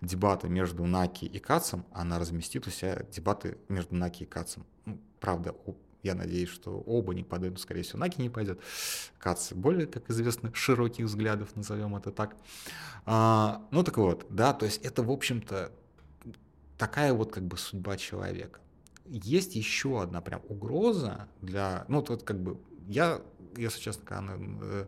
дебаты 0.00 0.48
между 0.48 0.86
Наки 0.86 1.26
и 1.26 1.38
Кацем, 1.38 1.84
она 1.92 2.18
разместит 2.18 2.66
у 2.66 2.70
себя 2.70 3.04
дебаты 3.12 3.58
между 3.68 3.94
Наки 3.94 4.24
и 4.24 4.26
Кацем. 4.26 4.64
Ну, 4.86 4.98
правда, 5.20 5.54
я 6.02 6.14
надеюсь, 6.14 6.48
что 6.48 6.78
оба 6.86 7.12
не 7.12 7.22
пойдут, 7.22 7.60
скорее 7.60 7.82
всего, 7.82 7.98
Наки 7.98 8.22
не 8.22 8.30
пойдет. 8.30 8.60
Кац 9.18 9.52
более, 9.52 9.86
как 9.86 10.08
известно, 10.08 10.54
широких 10.54 11.06
взглядов, 11.06 11.54
назовем 11.54 11.96
это 11.96 12.12
так. 12.12 12.36
А, 13.04 13.66
ну 13.70 13.82
так 13.82 13.98
вот, 13.98 14.26
да, 14.30 14.52
то 14.52 14.64
есть 14.64 14.82
это, 14.84 15.02
в 15.02 15.10
общем-то, 15.10 15.72
такая 16.78 17.12
вот 17.12 17.32
как 17.32 17.44
бы 17.44 17.58
судьба 17.58 17.96
человека. 17.96 18.60
Есть 19.04 19.56
еще 19.56 20.00
одна 20.00 20.20
прям 20.20 20.42
угроза 20.48 21.28
для, 21.42 21.84
ну 21.88 22.04
вот 22.06 22.22
как 22.22 22.40
бы 22.40 22.58
я, 22.86 23.20
если 23.56 23.80
честно, 23.80 24.04
когда, 24.04 24.34
э, 24.38 24.86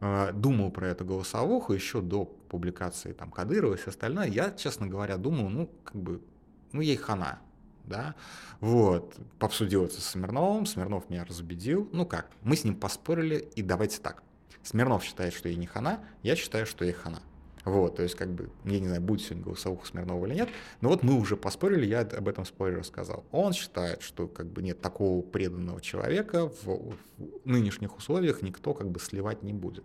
э, 0.00 0.32
думал 0.32 0.70
про 0.70 0.88
эту 0.88 1.04
голосовуху 1.04 1.72
еще 1.72 2.00
до 2.00 2.24
публикации 2.24 3.12
там 3.12 3.30
Кадырова 3.30 3.74
и 3.74 3.76
все 3.76 3.90
остальное, 3.90 4.28
я, 4.28 4.50
честно 4.50 4.86
говоря, 4.86 5.16
думал, 5.16 5.48
ну, 5.48 5.70
как 5.84 5.96
бы, 5.96 6.22
ну, 6.72 6.80
ей 6.80 6.96
хана, 6.96 7.40
да, 7.84 8.14
вот, 8.60 9.16
обсудил 9.38 9.84
это 9.84 10.00
с 10.00 10.10
Смирновым, 10.10 10.66
Смирнов 10.66 11.08
меня 11.08 11.24
разубедил, 11.24 11.88
ну 11.92 12.04
как, 12.04 12.30
мы 12.42 12.56
с 12.56 12.64
ним 12.64 12.76
поспорили, 12.76 13.48
и 13.54 13.62
давайте 13.62 14.00
так, 14.00 14.22
Смирнов 14.62 15.04
считает, 15.04 15.34
что 15.34 15.48
ей 15.48 15.56
не 15.56 15.66
хана, 15.66 16.04
я 16.22 16.36
считаю, 16.36 16.66
что 16.66 16.84
ей 16.84 16.92
хана. 16.92 17.20
Вот, 17.64 17.96
то 17.96 18.02
есть, 18.02 18.16
как 18.16 18.28
бы, 18.32 18.50
я 18.64 18.80
не 18.80 18.86
знаю, 18.88 19.00
будет 19.00 19.20
сегодня 19.20 19.44
голосовуха 19.44 19.86
Смирнова 19.86 20.26
или 20.26 20.34
нет, 20.34 20.48
но 20.80 20.88
вот 20.88 21.04
мы 21.04 21.14
уже 21.14 21.36
поспорили, 21.36 21.86
я 21.86 22.00
об 22.00 22.28
этом 22.28 22.44
споре 22.44 22.76
рассказал. 22.76 23.24
Он 23.30 23.52
считает, 23.52 24.02
что 24.02 24.26
как 24.26 24.46
бы 24.46 24.62
нет 24.62 24.80
такого 24.80 25.22
преданного 25.22 25.80
человека 25.80 26.48
в, 26.48 26.66
в 26.66 26.96
нынешних 27.44 27.96
условиях 27.96 28.42
никто 28.42 28.74
как 28.74 28.90
бы 28.90 28.98
сливать 28.98 29.44
не 29.44 29.52
будет. 29.52 29.84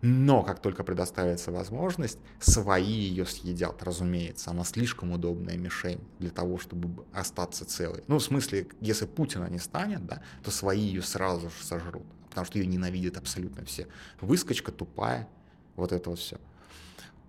Но 0.00 0.44
как 0.44 0.62
только 0.62 0.84
предоставится 0.84 1.50
возможность, 1.50 2.18
свои 2.38 2.84
ее 2.84 3.26
съедят, 3.26 3.82
разумеется. 3.82 4.50
Она 4.50 4.62
слишком 4.62 5.10
удобная 5.10 5.56
мишень 5.56 6.00
для 6.20 6.30
того, 6.30 6.58
чтобы 6.58 7.04
остаться 7.12 7.64
целой. 7.64 8.04
Ну, 8.06 8.18
в 8.18 8.22
смысле, 8.22 8.68
если 8.80 9.06
Путина 9.06 9.48
не 9.50 9.58
станет, 9.58 10.06
да, 10.06 10.22
то 10.44 10.52
свои 10.52 10.80
ее 10.80 11.02
сразу 11.02 11.50
же 11.50 11.64
сожрут, 11.64 12.04
потому 12.28 12.44
что 12.46 12.58
ее 12.58 12.66
ненавидят 12.66 13.16
абсолютно 13.16 13.64
все. 13.64 13.88
Выскочка 14.20 14.70
тупая, 14.70 15.28
вот 15.74 15.90
это 15.90 16.10
вот 16.10 16.20
все. 16.20 16.38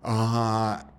А, 0.02 0.90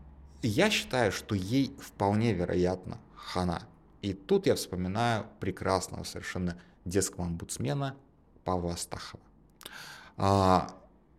я 0.42 0.71
считаю, 0.71 1.12
что 1.12 1.35
ей 1.35 1.75
вполне 1.80 2.33
вероятно 2.33 2.99
хана. 3.14 3.62
И 4.02 4.14
тут 4.14 4.47
я 4.47 4.54
вспоминаю 4.54 5.26
прекрасного 5.40 6.04
совершенно 6.04 6.57
детского 6.85 7.26
омбудсмена 7.26 7.97
Павла 8.45 8.73
Астахова. 8.73 9.23
А, 10.16 10.75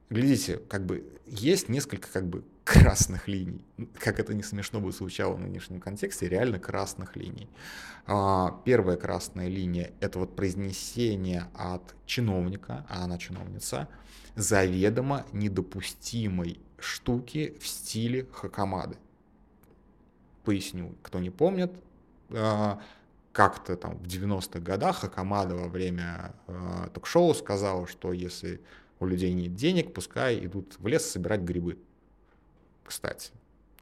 глядите, 0.10 0.58
как 0.58 0.86
бы 0.86 1.22
есть 1.26 1.70
несколько 1.70 2.08
как 2.12 2.28
бы 2.28 2.44
красных 2.64 3.28
линий. 3.28 3.66
Как 4.00 4.20
это 4.20 4.34
не 4.34 4.44
смешно 4.44 4.80
бы 4.80 4.92
звучало 4.92 5.34
в 5.34 5.40
нынешнем 5.40 5.80
контексте, 5.80 6.30
реально 6.30 6.60
красных 6.60 7.16
линий. 7.16 7.50
А, 8.06 8.62
первая 8.66 8.98
красная 8.98 9.48
линия– 9.48 9.92
это 10.00 10.20
вот 10.20 10.36
произнесение 10.36 11.48
от 11.56 11.96
чиновника, 12.06 12.86
а 12.90 13.04
она 13.04 13.18
чиновница, 13.18 13.88
заведомо 14.36 15.26
недопустимой 15.32 16.60
штуки 16.80 17.58
в 17.60 17.68
стиле 17.68 18.28
Хакамады. 18.32 18.98
Поясню, 20.44 20.96
кто 21.04 21.20
не 21.20 21.30
помнит, 21.30 21.72
а, 22.30 22.80
как-то 23.32 23.76
там 23.76 23.98
в 23.98 24.08
90-х 24.08 24.60
годах 24.60 25.00
Хакамада 25.00 25.56
во 25.56 25.68
время 25.68 26.34
а, 26.48 26.90
ток-шоу 26.94 27.34
сказала, 27.34 27.88
что 27.88 28.14
если 28.14 28.62
у 29.00 29.06
людей 29.06 29.34
нет 29.34 29.56
денег, 29.56 29.94
пускай 29.94 30.46
идут 30.46 30.76
в 30.80 30.88
лес 30.88 31.10
собирать 31.10 31.42
грибы. 31.42 31.78
Кстати, 32.84 33.32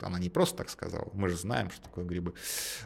она 0.02 0.20
не 0.20 0.30
просто 0.30 0.58
так 0.58 0.70
сказала, 0.70 1.10
мы 1.14 1.30
же 1.30 1.38
знаем, 1.38 1.70
что 1.70 1.84
такое 1.84 2.06
грибы. 2.06 2.34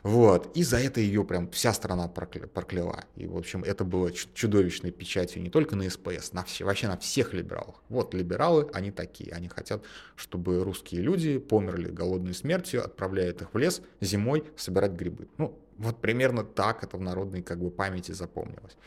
Вот, 0.03 0.55
и 0.55 0.63
за 0.63 0.77
это 0.77 1.00
ее 1.00 1.24
прям 1.24 1.50
вся 1.51 1.74
страна 1.74 2.08
прокляла. 2.08 3.05
И, 3.15 3.27
в 3.27 3.38
общем, 3.38 3.63
это 3.63 3.84
было 3.84 4.12
чудовищной 4.12 4.91
печатью 4.91 5.41
не 5.41 5.50
только 5.50 5.75
на 5.75 5.89
СПС, 5.89 6.34
на 6.34 6.43
все, 6.43 6.65
вообще 6.65 6.88
на 6.88 6.98
всех 6.98 7.34
либералах. 7.34 7.82
Вот 7.89 8.13
либералы, 8.13 8.70
они 8.74 8.91
такие, 8.91 9.34
они 9.34 9.48
хотят, 9.48 9.84
чтобы 10.15 10.63
русские 10.63 11.01
люди 11.01 11.38
померли 11.38 11.89
голодной 11.89 12.34
смертью, 12.34 12.84
отправляют 12.84 13.41
их 13.41 13.53
в 13.53 13.58
лес 13.58 13.82
зимой 14.01 14.43
собирать 14.58 14.91
грибы. 14.91 15.27
Ну, 15.38 15.60
вот 15.77 16.01
примерно 16.01 16.43
так 16.43 16.84
это 16.84 16.98
в 16.98 17.01
народной 17.01 17.41
как 17.41 17.60
бы 17.60 17.70
памяти 17.70 18.12
запомнилось, 18.12 18.77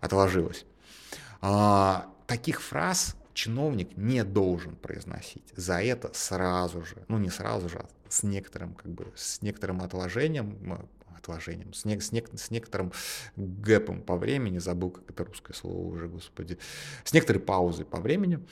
отложилось. 0.00 0.64
А, 1.40 2.10
таких 2.26 2.62
фраз 2.62 3.16
чиновник 3.36 3.96
не 3.96 4.24
должен 4.24 4.74
произносить. 4.76 5.44
За 5.54 5.80
это 5.82 6.10
сразу 6.14 6.84
же, 6.84 6.96
ну 7.08 7.18
не 7.18 7.30
сразу 7.30 7.68
же, 7.68 7.78
а 7.78 7.88
с 8.08 8.22
некоторым, 8.22 8.74
как 8.74 8.90
бы, 8.90 9.12
с 9.14 9.42
некоторым 9.42 9.82
отложением, 9.82 10.88
отложением, 11.16 11.74
с, 11.74 11.84
не, 11.84 12.00
с, 12.00 12.12
не, 12.12 12.24
с 12.34 12.50
некоторым 12.50 12.92
гэпом 13.36 14.00
по 14.00 14.16
времени, 14.16 14.58
забыл, 14.58 14.90
как 14.90 15.10
это 15.10 15.24
русское 15.24 15.54
слово 15.54 15.86
уже, 15.86 16.08
господи, 16.08 16.58
с 17.04 17.12
некоторой 17.12 17.42
паузой 17.42 17.84
по 17.84 18.00
времени 18.00 18.44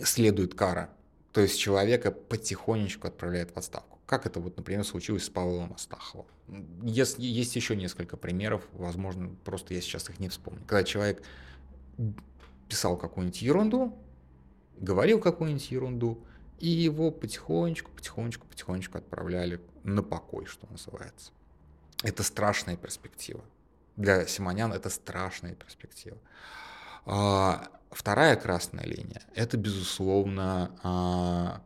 следует 0.00 0.54
кара. 0.54 0.90
То 1.32 1.40
есть 1.40 1.58
человека 1.58 2.10
потихонечку 2.10 3.08
отправляет 3.08 3.52
в 3.54 3.56
отставку. 3.56 3.98
Как 4.06 4.26
это 4.26 4.40
вот, 4.40 4.56
например, 4.56 4.84
случилось 4.84 5.24
с 5.24 5.30
Павлом 5.30 5.72
Астаховым. 5.74 6.26
Есть, 6.82 7.18
есть 7.18 7.56
еще 7.56 7.74
несколько 7.74 8.16
примеров, 8.16 8.62
возможно, 8.72 9.34
просто 9.44 9.74
я 9.74 9.80
сейчас 9.80 10.08
их 10.10 10.18
не 10.18 10.28
вспомню. 10.28 10.60
Когда 10.66 10.84
человек 10.84 11.22
писал 12.68 12.96
какую-нибудь 12.96 13.42
ерунду, 13.42 13.98
говорил 14.78 15.20
какую-нибудь 15.20 15.70
ерунду, 15.70 16.24
и 16.58 16.68
его 16.68 17.10
потихонечку, 17.10 17.90
потихонечку, 17.90 18.46
потихонечку 18.46 18.98
отправляли 18.98 19.60
на 19.82 20.02
покой, 20.02 20.46
что 20.46 20.66
называется. 20.70 21.32
Это 22.02 22.22
страшная 22.22 22.76
перспектива. 22.76 23.44
Для 23.96 24.26
Симонян 24.26 24.72
это 24.72 24.90
страшная 24.90 25.54
перспектива. 25.54 26.18
А, 27.04 27.68
вторая 27.90 28.36
красная 28.36 28.84
линия– 28.84 29.22
это, 29.34 29.56
безусловно, 29.56 30.72
а, 30.82 31.62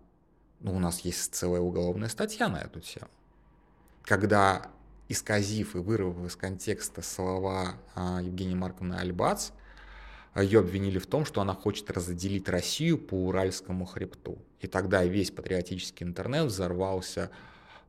ну, 0.60 0.76
у 0.76 0.78
нас 0.78 1.00
есть 1.00 1.34
целая 1.34 1.60
уголовная 1.60 2.08
статья 2.08 2.48
на 2.48 2.58
эту 2.58 2.80
тему. 2.80 3.08
Когда, 4.02 4.70
исказив 5.08 5.74
и 5.74 5.78
вырвав 5.78 6.24
из 6.24 6.36
контекста 6.36 7.02
слова 7.02 7.74
а, 7.94 8.20
Евгения 8.22 8.54
Марковны 8.54 8.94
Альбац, 8.94 9.50
ее 10.36 10.60
обвинили 10.60 10.98
в 10.98 11.06
том, 11.06 11.24
что 11.24 11.40
она 11.40 11.54
хочет 11.54 11.90
разделить 11.90 12.48
Россию 12.48 12.98
по 12.98 13.14
Уральскому 13.14 13.84
хребту. 13.84 14.38
И 14.60 14.66
тогда 14.66 15.04
весь 15.04 15.30
патриотический 15.30 16.06
интернет 16.06 16.46
взорвался 16.46 17.30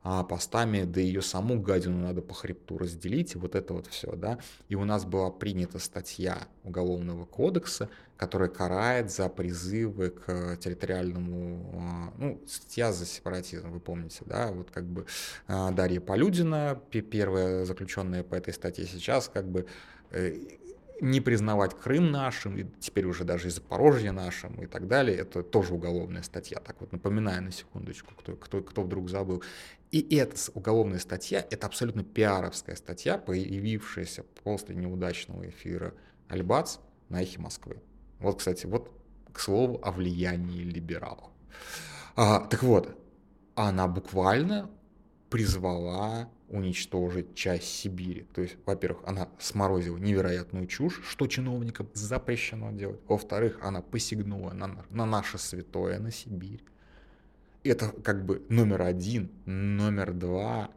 а, 0.04 0.24
постами, 0.24 0.82
да 0.82 1.00
ее 1.00 1.22
саму 1.22 1.60
гадину 1.60 1.98
надо 1.98 2.22
по 2.22 2.34
хребту 2.34 2.76
разделить, 2.76 3.36
вот 3.36 3.54
это 3.54 3.74
вот 3.74 3.86
все, 3.86 4.16
да. 4.16 4.38
И 4.68 4.74
у 4.74 4.84
нас 4.84 5.04
была 5.04 5.30
принята 5.30 5.78
статья 5.78 6.48
Уголовного 6.64 7.24
кодекса, 7.24 7.88
которая 8.16 8.48
карает 8.48 9.12
за 9.12 9.28
призывы 9.28 10.10
к 10.10 10.56
территориальному, 10.56 11.70
а, 11.74 12.12
ну, 12.18 12.40
статья 12.48 12.92
за 12.92 13.06
сепаратизм, 13.06 13.70
вы 13.70 13.78
помните, 13.78 14.22
да, 14.26 14.50
вот 14.50 14.72
как 14.72 14.86
бы 14.86 15.06
а, 15.46 15.70
Дарья 15.70 16.00
Полюдина, 16.00 16.80
первая 16.90 17.64
заключенная 17.64 18.24
по 18.24 18.34
этой 18.34 18.52
статье 18.52 18.86
сейчас, 18.86 19.28
как 19.28 19.48
бы 19.48 19.66
э, 20.10 20.36
не 21.02 21.20
признавать 21.20 21.76
Крым 21.76 22.12
нашим, 22.12 22.56
и 22.56 22.64
теперь 22.78 23.06
уже 23.06 23.24
даже 23.24 23.48
и 23.48 23.50
Запорожье 23.50 24.12
нашим 24.12 24.54
и 24.62 24.66
так 24.66 24.86
далее, 24.86 25.16
это 25.16 25.42
тоже 25.42 25.74
уголовная 25.74 26.22
статья. 26.22 26.60
Так 26.60 26.80
вот, 26.80 26.92
напоминаю 26.92 27.42
на 27.42 27.50
секундочку, 27.50 28.14
кто, 28.14 28.36
кто, 28.36 28.62
кто 28.62 28.82
вдруг 28.82 29.10
забыл. 29.10 29.42
И 29.90 30.14
эта 30.16 30.36
уголовная 30.54 31.00
статья, 31.00 31.44
это 31.50 31.66
абсолютно 31.66 32.04
пиаровская 32.04 32.76
статья, 32.76 33.18
появившаяся 33.18 34.22
после 34.44 34.76
неудачного 34.76 35.48
эфира 35.48 35.92
Альбац 36.28 36.78
на 37.08 37.20
эхе 37.20 37.40
Москвы. 37.40 37.82
Вот, 38.20 38.38
кстати, 38.38 38.66
вот 38.66 38.92
к 39.32 39.40
слову 39.40 39.80
о 39.82 39.90
влиянии 39.90 40.62
либералов. 40.62 41.30
А, 42.14 42.46
так 42.46 42.62
вот, 42.62 42.96
она 43.56 43.88
буквально 43.88 44.70
призвала 45.30 46.28
уничтожить 46.52 47.34
часть 47.34 47.64
Сибири. 47.64 48.26
То 48.34 48.42
есть, 48.42 48.56
во-первых, 48.66 49.02
она 49.06 49.28
сморозила 49.38 49.96
невероятную 49.96 50.66
чушь, 50.66 51.02
что 51.08 51.26
чиновникам 51.26 51.88
запрещено 51.94 52.70
делать. 52.70 53.00
Во-вторых, 53.08 53.58
она 53.62 53.82
посягнула 53.82 54.52
на, 54.52 54.84
на 54.90 55.06
наше 55.06 55.38
святое, 55.38 55.98
на 55.98 56.12
Сибирь. 56.12 56.62
Это 57.64 57.88
как 57.88 58.24
бы 58.24 58.42
номер 58.48 58.82
один, 58.82 59.30
номер 59.46 60.12
два, 60.12 60.70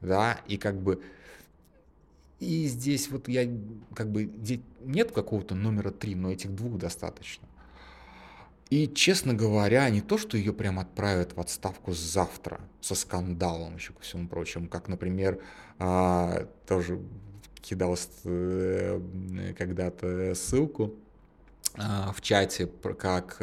да, 0.00 0.40
и 0.46 0.56
как 0.56 0.80
бы 0.80 1.02
и 2.38 2.66
здесь 2.66 3.10
вот 3.10 3.28
я 3.28 3.50
как 3.94 4.10
бы 4.10 4.30
нет 4.84 5.10
какого-то 5.10 5.54
номера 5.54 5.90
три, 5.90 6.14
но 6.14 6.30
этих 6.30 6.54
двух 6.54 6.78
достаточно. 6.78 7.48
И, 8.70 8.86
честно 8.86 9.32
говоря, 9.32 9.88
не 9.88 10.02
то, 10.02 10.18
что 10.18 10.36
ее 10.36 10.52
прям 10.52 10.78
отправят 10.78 11.34
в 11.34 11.40
отставку 11.40 11.92
завтра 11.92 12.60
со 12.82 12.94
скандалом 12.94 13.76
еще 13.76 13.94
ко 13.94 14.02
всему 14.02 14.28
прочему, 14.28 14.68
как, 14.68 14.88
например, 14.88 15.40
а, 15.78 16.46
тоже 16.66 17.00
кидал 17.62 17.96
э, 18.24 19.00
когда-то 19.56 20.34
ссылку 20.34 20.94
а, 21.76 22.12
в 22.12 22.20
чате, 22.20 22.66
как 22.66 23.38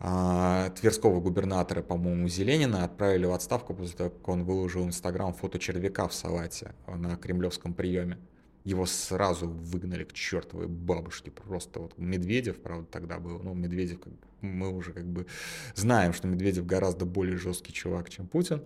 а, 0.00 0.70
Тверского 0.70 1.20
губернатора, 1.20 1.80
по-моему, 1.80 2.28
Зеленина 2.28 2.84
отправили 2.84 3.26
в 3.26 3.32
отставку 3.32 3.74
после 3.74 3.96
того, 3.96 4.10
как 4.10 4.28
он 4.28 4.44
выложил 4.44 4.82
в 4.82 4.88
Инстаграм 4.88 5.32
фото 5.32 5.60
червяка 5.60 6.08
в 6.08 6.14
салате 6.14 6.74
на 6.88 7.16
кремлевском 7.16 7.74
приеме. 7.74 8.18
Его 8.64 8.86
сразу 8.86 9.46
выгнали 9.46 10.04
к 10.04 10.14
чертовой 10.14 10.68
бабушке. 10.68 11.30
Просто 11.30 11.80
вот 11.80 11.98
Медведев, 11.98 12.58
правда, 12.60 12.86
тогда 12.90 13.18
был. 13.18 13.38
Ну, 13.38 13.52
Медведев, 13.52 14.00
как, 14.00 14.12
мы 14.40 14.70
уже 14.70 14.92
как 14.92 15.04
бы 15.06 15.26
знаем, 15.74 16.14
что 16.14 16.28
Медведев 16.28 16.64
гораздо 16.64 17.04
более 17.04 17.36
жесткий 17.36 17.74
чувак, 17.74 18.08
чем 18.08 18.26
Путин. 18.26 18.62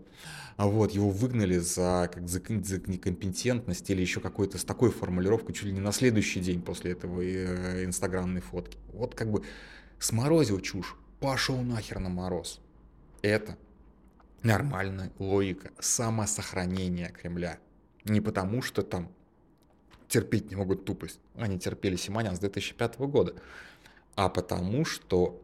А 0.56 0.68
вот 0.68 0.92
его 0.92 1.10
выгнали 1.10 1.58
за, 1.58 2.08
как, 2.12 2.28
за, 2.28 2.40
за 2.40 2.80
некомпетентность 2.86 3.90
или 3.90 4.00
еще 4.00 4.20
какой-то 4.20 4.58
с 4.58 4.64
такой 4.64 4.90
формулировкой 4.90 5.54
чуть 5.54 5.64
ли 5.64 5.72
не 5.72 5.80
на 5.80 5.92
следующий 5.92 6.40
день 6.40 6.62
после 6.62 6.92
этого 6.92 7.20
э, 7.20 7.84
инстаграмной 7.84 8.40
фотки. 8.40 8.78
Вот 8.92 9.16
как 9.16 9.30
бы 9.30 9.42
сморозил 9.98 10.60
чушь, 10.60 10.94
пошел 11.18 11.60
нахер 11.60 11.98
на 11.98 12.08
мороз. 12.08 12.60
Это 13.22 13.58
нормальная 14.42 15.10
логика 15.18 15.70
самосохранения 15.80 17.08
Кремля. 17.08 17.58
Не 18.04 18.20
потому, 18.20 18.62
что 18.62 18.82
там 18.82 19.10
терпеть 20.08 20.50
не 20.50 20.56
могут 20.56 20.84
тупость. 20.84 21.20
Они 21.36 21.58
терпели 21.58 21.96
Симонян 21.96 22.34
с 22.34 22.40
2005 22.40 22.98
года. 23.00 23.34
А 24.16 24.28
потому 24.28 24.84
что 24.84 25.40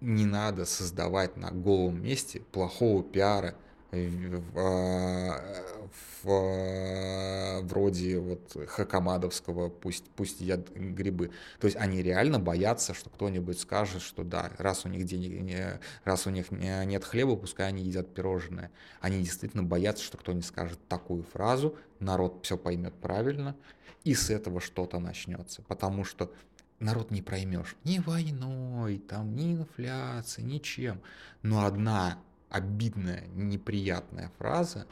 не 0.00 0.26
надо 0.26 0.66
создавать 0.66 1.36
на 1.36 1.50
голом 1.50 2.02
месте 2.02 2.40
плохого 2.52 3.02
пиара 3.02 3.54
в, 3.92 4.40
в, 4.52 5.90
в, 6.22 7.60
вроде 7.62 8.18
вот 8.18 8.56
Хакамадовского, 8.68 9.68
пусть, 9.68 10.04
пусть 10.16 10.40
едят 10.40 10.70
грибы. 10.74 11.30
То 11.60 11.66
есть 11.66 11.76
они 11.76 12.02
реально 12.02 12.38
боятся, 12.38 12.94
что 12.94 13.10
кто-нибудь 13.10 13.60
скажет, 13.60 14.02
что 14.02 14.24
да, 14.24 14.50
раз 14.58 14.84
у 14.84 14.88
них 14.88 15.06
денег, 15.06 15.40
не, 15.40 15.80
раз 16.04 16.26
у 16.26 16.30
них 16.30 16.50
нет 16.50 17.04
хлеба, 17.04 17.36
пускай 17.36 17.68
они 17.68 17.82
едят 17.82 18.12
пирожное. 18.12 18.70
Они 19.00 19.18
действительно 19.18 19.62
боятся, 19.62 20.04
что 20.04 20.18
кто-нибудь 20.18 20.46
скажет 20.46 20.78
такую 20.88 21.22
фразу, 21.22 21.76
народ 22.00 22.40
все 22.42 22.56
поймет 22.56 22.94
правильно, 22.94 23.56
и 24.04 24.14
с 24.14 24.30
этого 24.30 24.60
что-то 24.60 24.98
начнется. 24.98 25.62
Потому 25.62 26.04
что 26.04 26.32
народ 26.78 27.10
не 27.10 27.22
проймешь 27.22 27.76
ни 27.84 27.98
войной, 27.98 28.98
там, 28.98 29.34
ни 29.34 29.54
инфляцией, 29.54 30.46
ничем. 30.46 31.00
Но 31.42 31.64
одна 31.64 32.18
обидная, 32.56 33.26
неприятная 33.34 34.32
фраза 34.38 34.86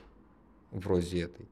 вроде 0.70 1.22
этой, 1.22 1.48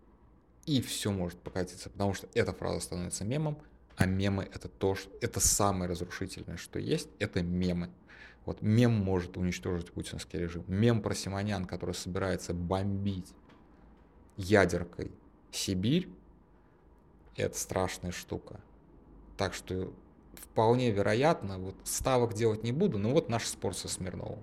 и 0.67 0.83
все 0.83 1.11
может 1.11 1.39
покатиться, 1.41 1.89
потому 1.91 2.13
что 2.13 2.29
эта 2.35 2.53
фраза 2.53 2.81
становится 2.81 3.25
мемом, 3.25 3.59
а 3.97 4.07
мемы 4.07 4.49
это 4.53 4.69
то, 4.69 4.95
что 4.95 5.11
это 5.21 5.41
самое 5.41 5.91
разрушительное, 5.91 6.57
что 6.59 6.79
есть, 6.79 7.09
это 7.19 7.43
мемы. 7.43 7.91
Вот 8.45 8.61
мем 8.61 8.93
может 8.93 9.37
уничтожить 9.37 9.93
путинский 9.93 10.39
режим. 10.39 10.65
Мем 10.67 11.01
про 11.01 11.15
Симонян, 11.15 11.65
который 11.65 11.95
собирается 11.95 12.53
бомбить 12.53 13.33
ядеркой 14.37 15.13
Сибирь, 15.53 16.09
это 17.37 17.57
страшная 17.57 18.11
штука. 18.11 18.61
Так 19.37 19.55
что 19.55 19.95
вполне 20.35 20.91
вероятно, 20.91 21.59
вот 21.59 21.77
ставок 21.85 22.35
делать 22.35 22.65
не 22.65 22.73
буду, 22.73 22.99
но 22.99 23.11
вот 23.11 23.29
наш 23.29 23.47
спор 23.47 23.75
со 23.75 23.89
Смирновым 23.89 24.43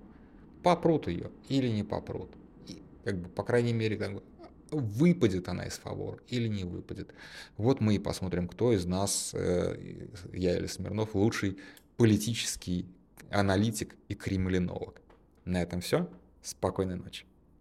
попрут 0.62 1.08
ее 1.08 1.30
или 1.48 1.68
не 1.68 1.82
попрут. 1.82 2.30
И, 2.66 2.82
как 3.04 3.18
бы, 3.18 3.28
по 3.28 3.42
крайней 3.42 3.72
мере, 3.72 3.96
как 3.96 4.14
бы, 4.14 4.22
выпадет 4.70 5.48
она 5.48 5.64
из 5.64 5.78
фавор 5.78 6.22
или 6.28 6.48
не 6.48 6.64
выпадет. 6.64 7.12
Вот 7.56 7.80
мы 7.80 7.96
и 7.96 7.98
посмотрим, 7.98 8.48
кто 8.48 8.72
из 8.72 8.84
нас, 8.86 9.32
э, 9.34 10.06
я 10.32 10.56
или 10.56 10.66
Смирнов, 10.66 11.14
лучший 11.14 11.58
политический 11.96 12.86
аналитик 13.30 13.96
и 14.08 14.14
кремлинолог. 14.14 15.00
На 15.44 15.62
этом 15.62 15.80
все. 15.80 16.08
Спокойной 16.42 16.96
ночи. 16.96 17.24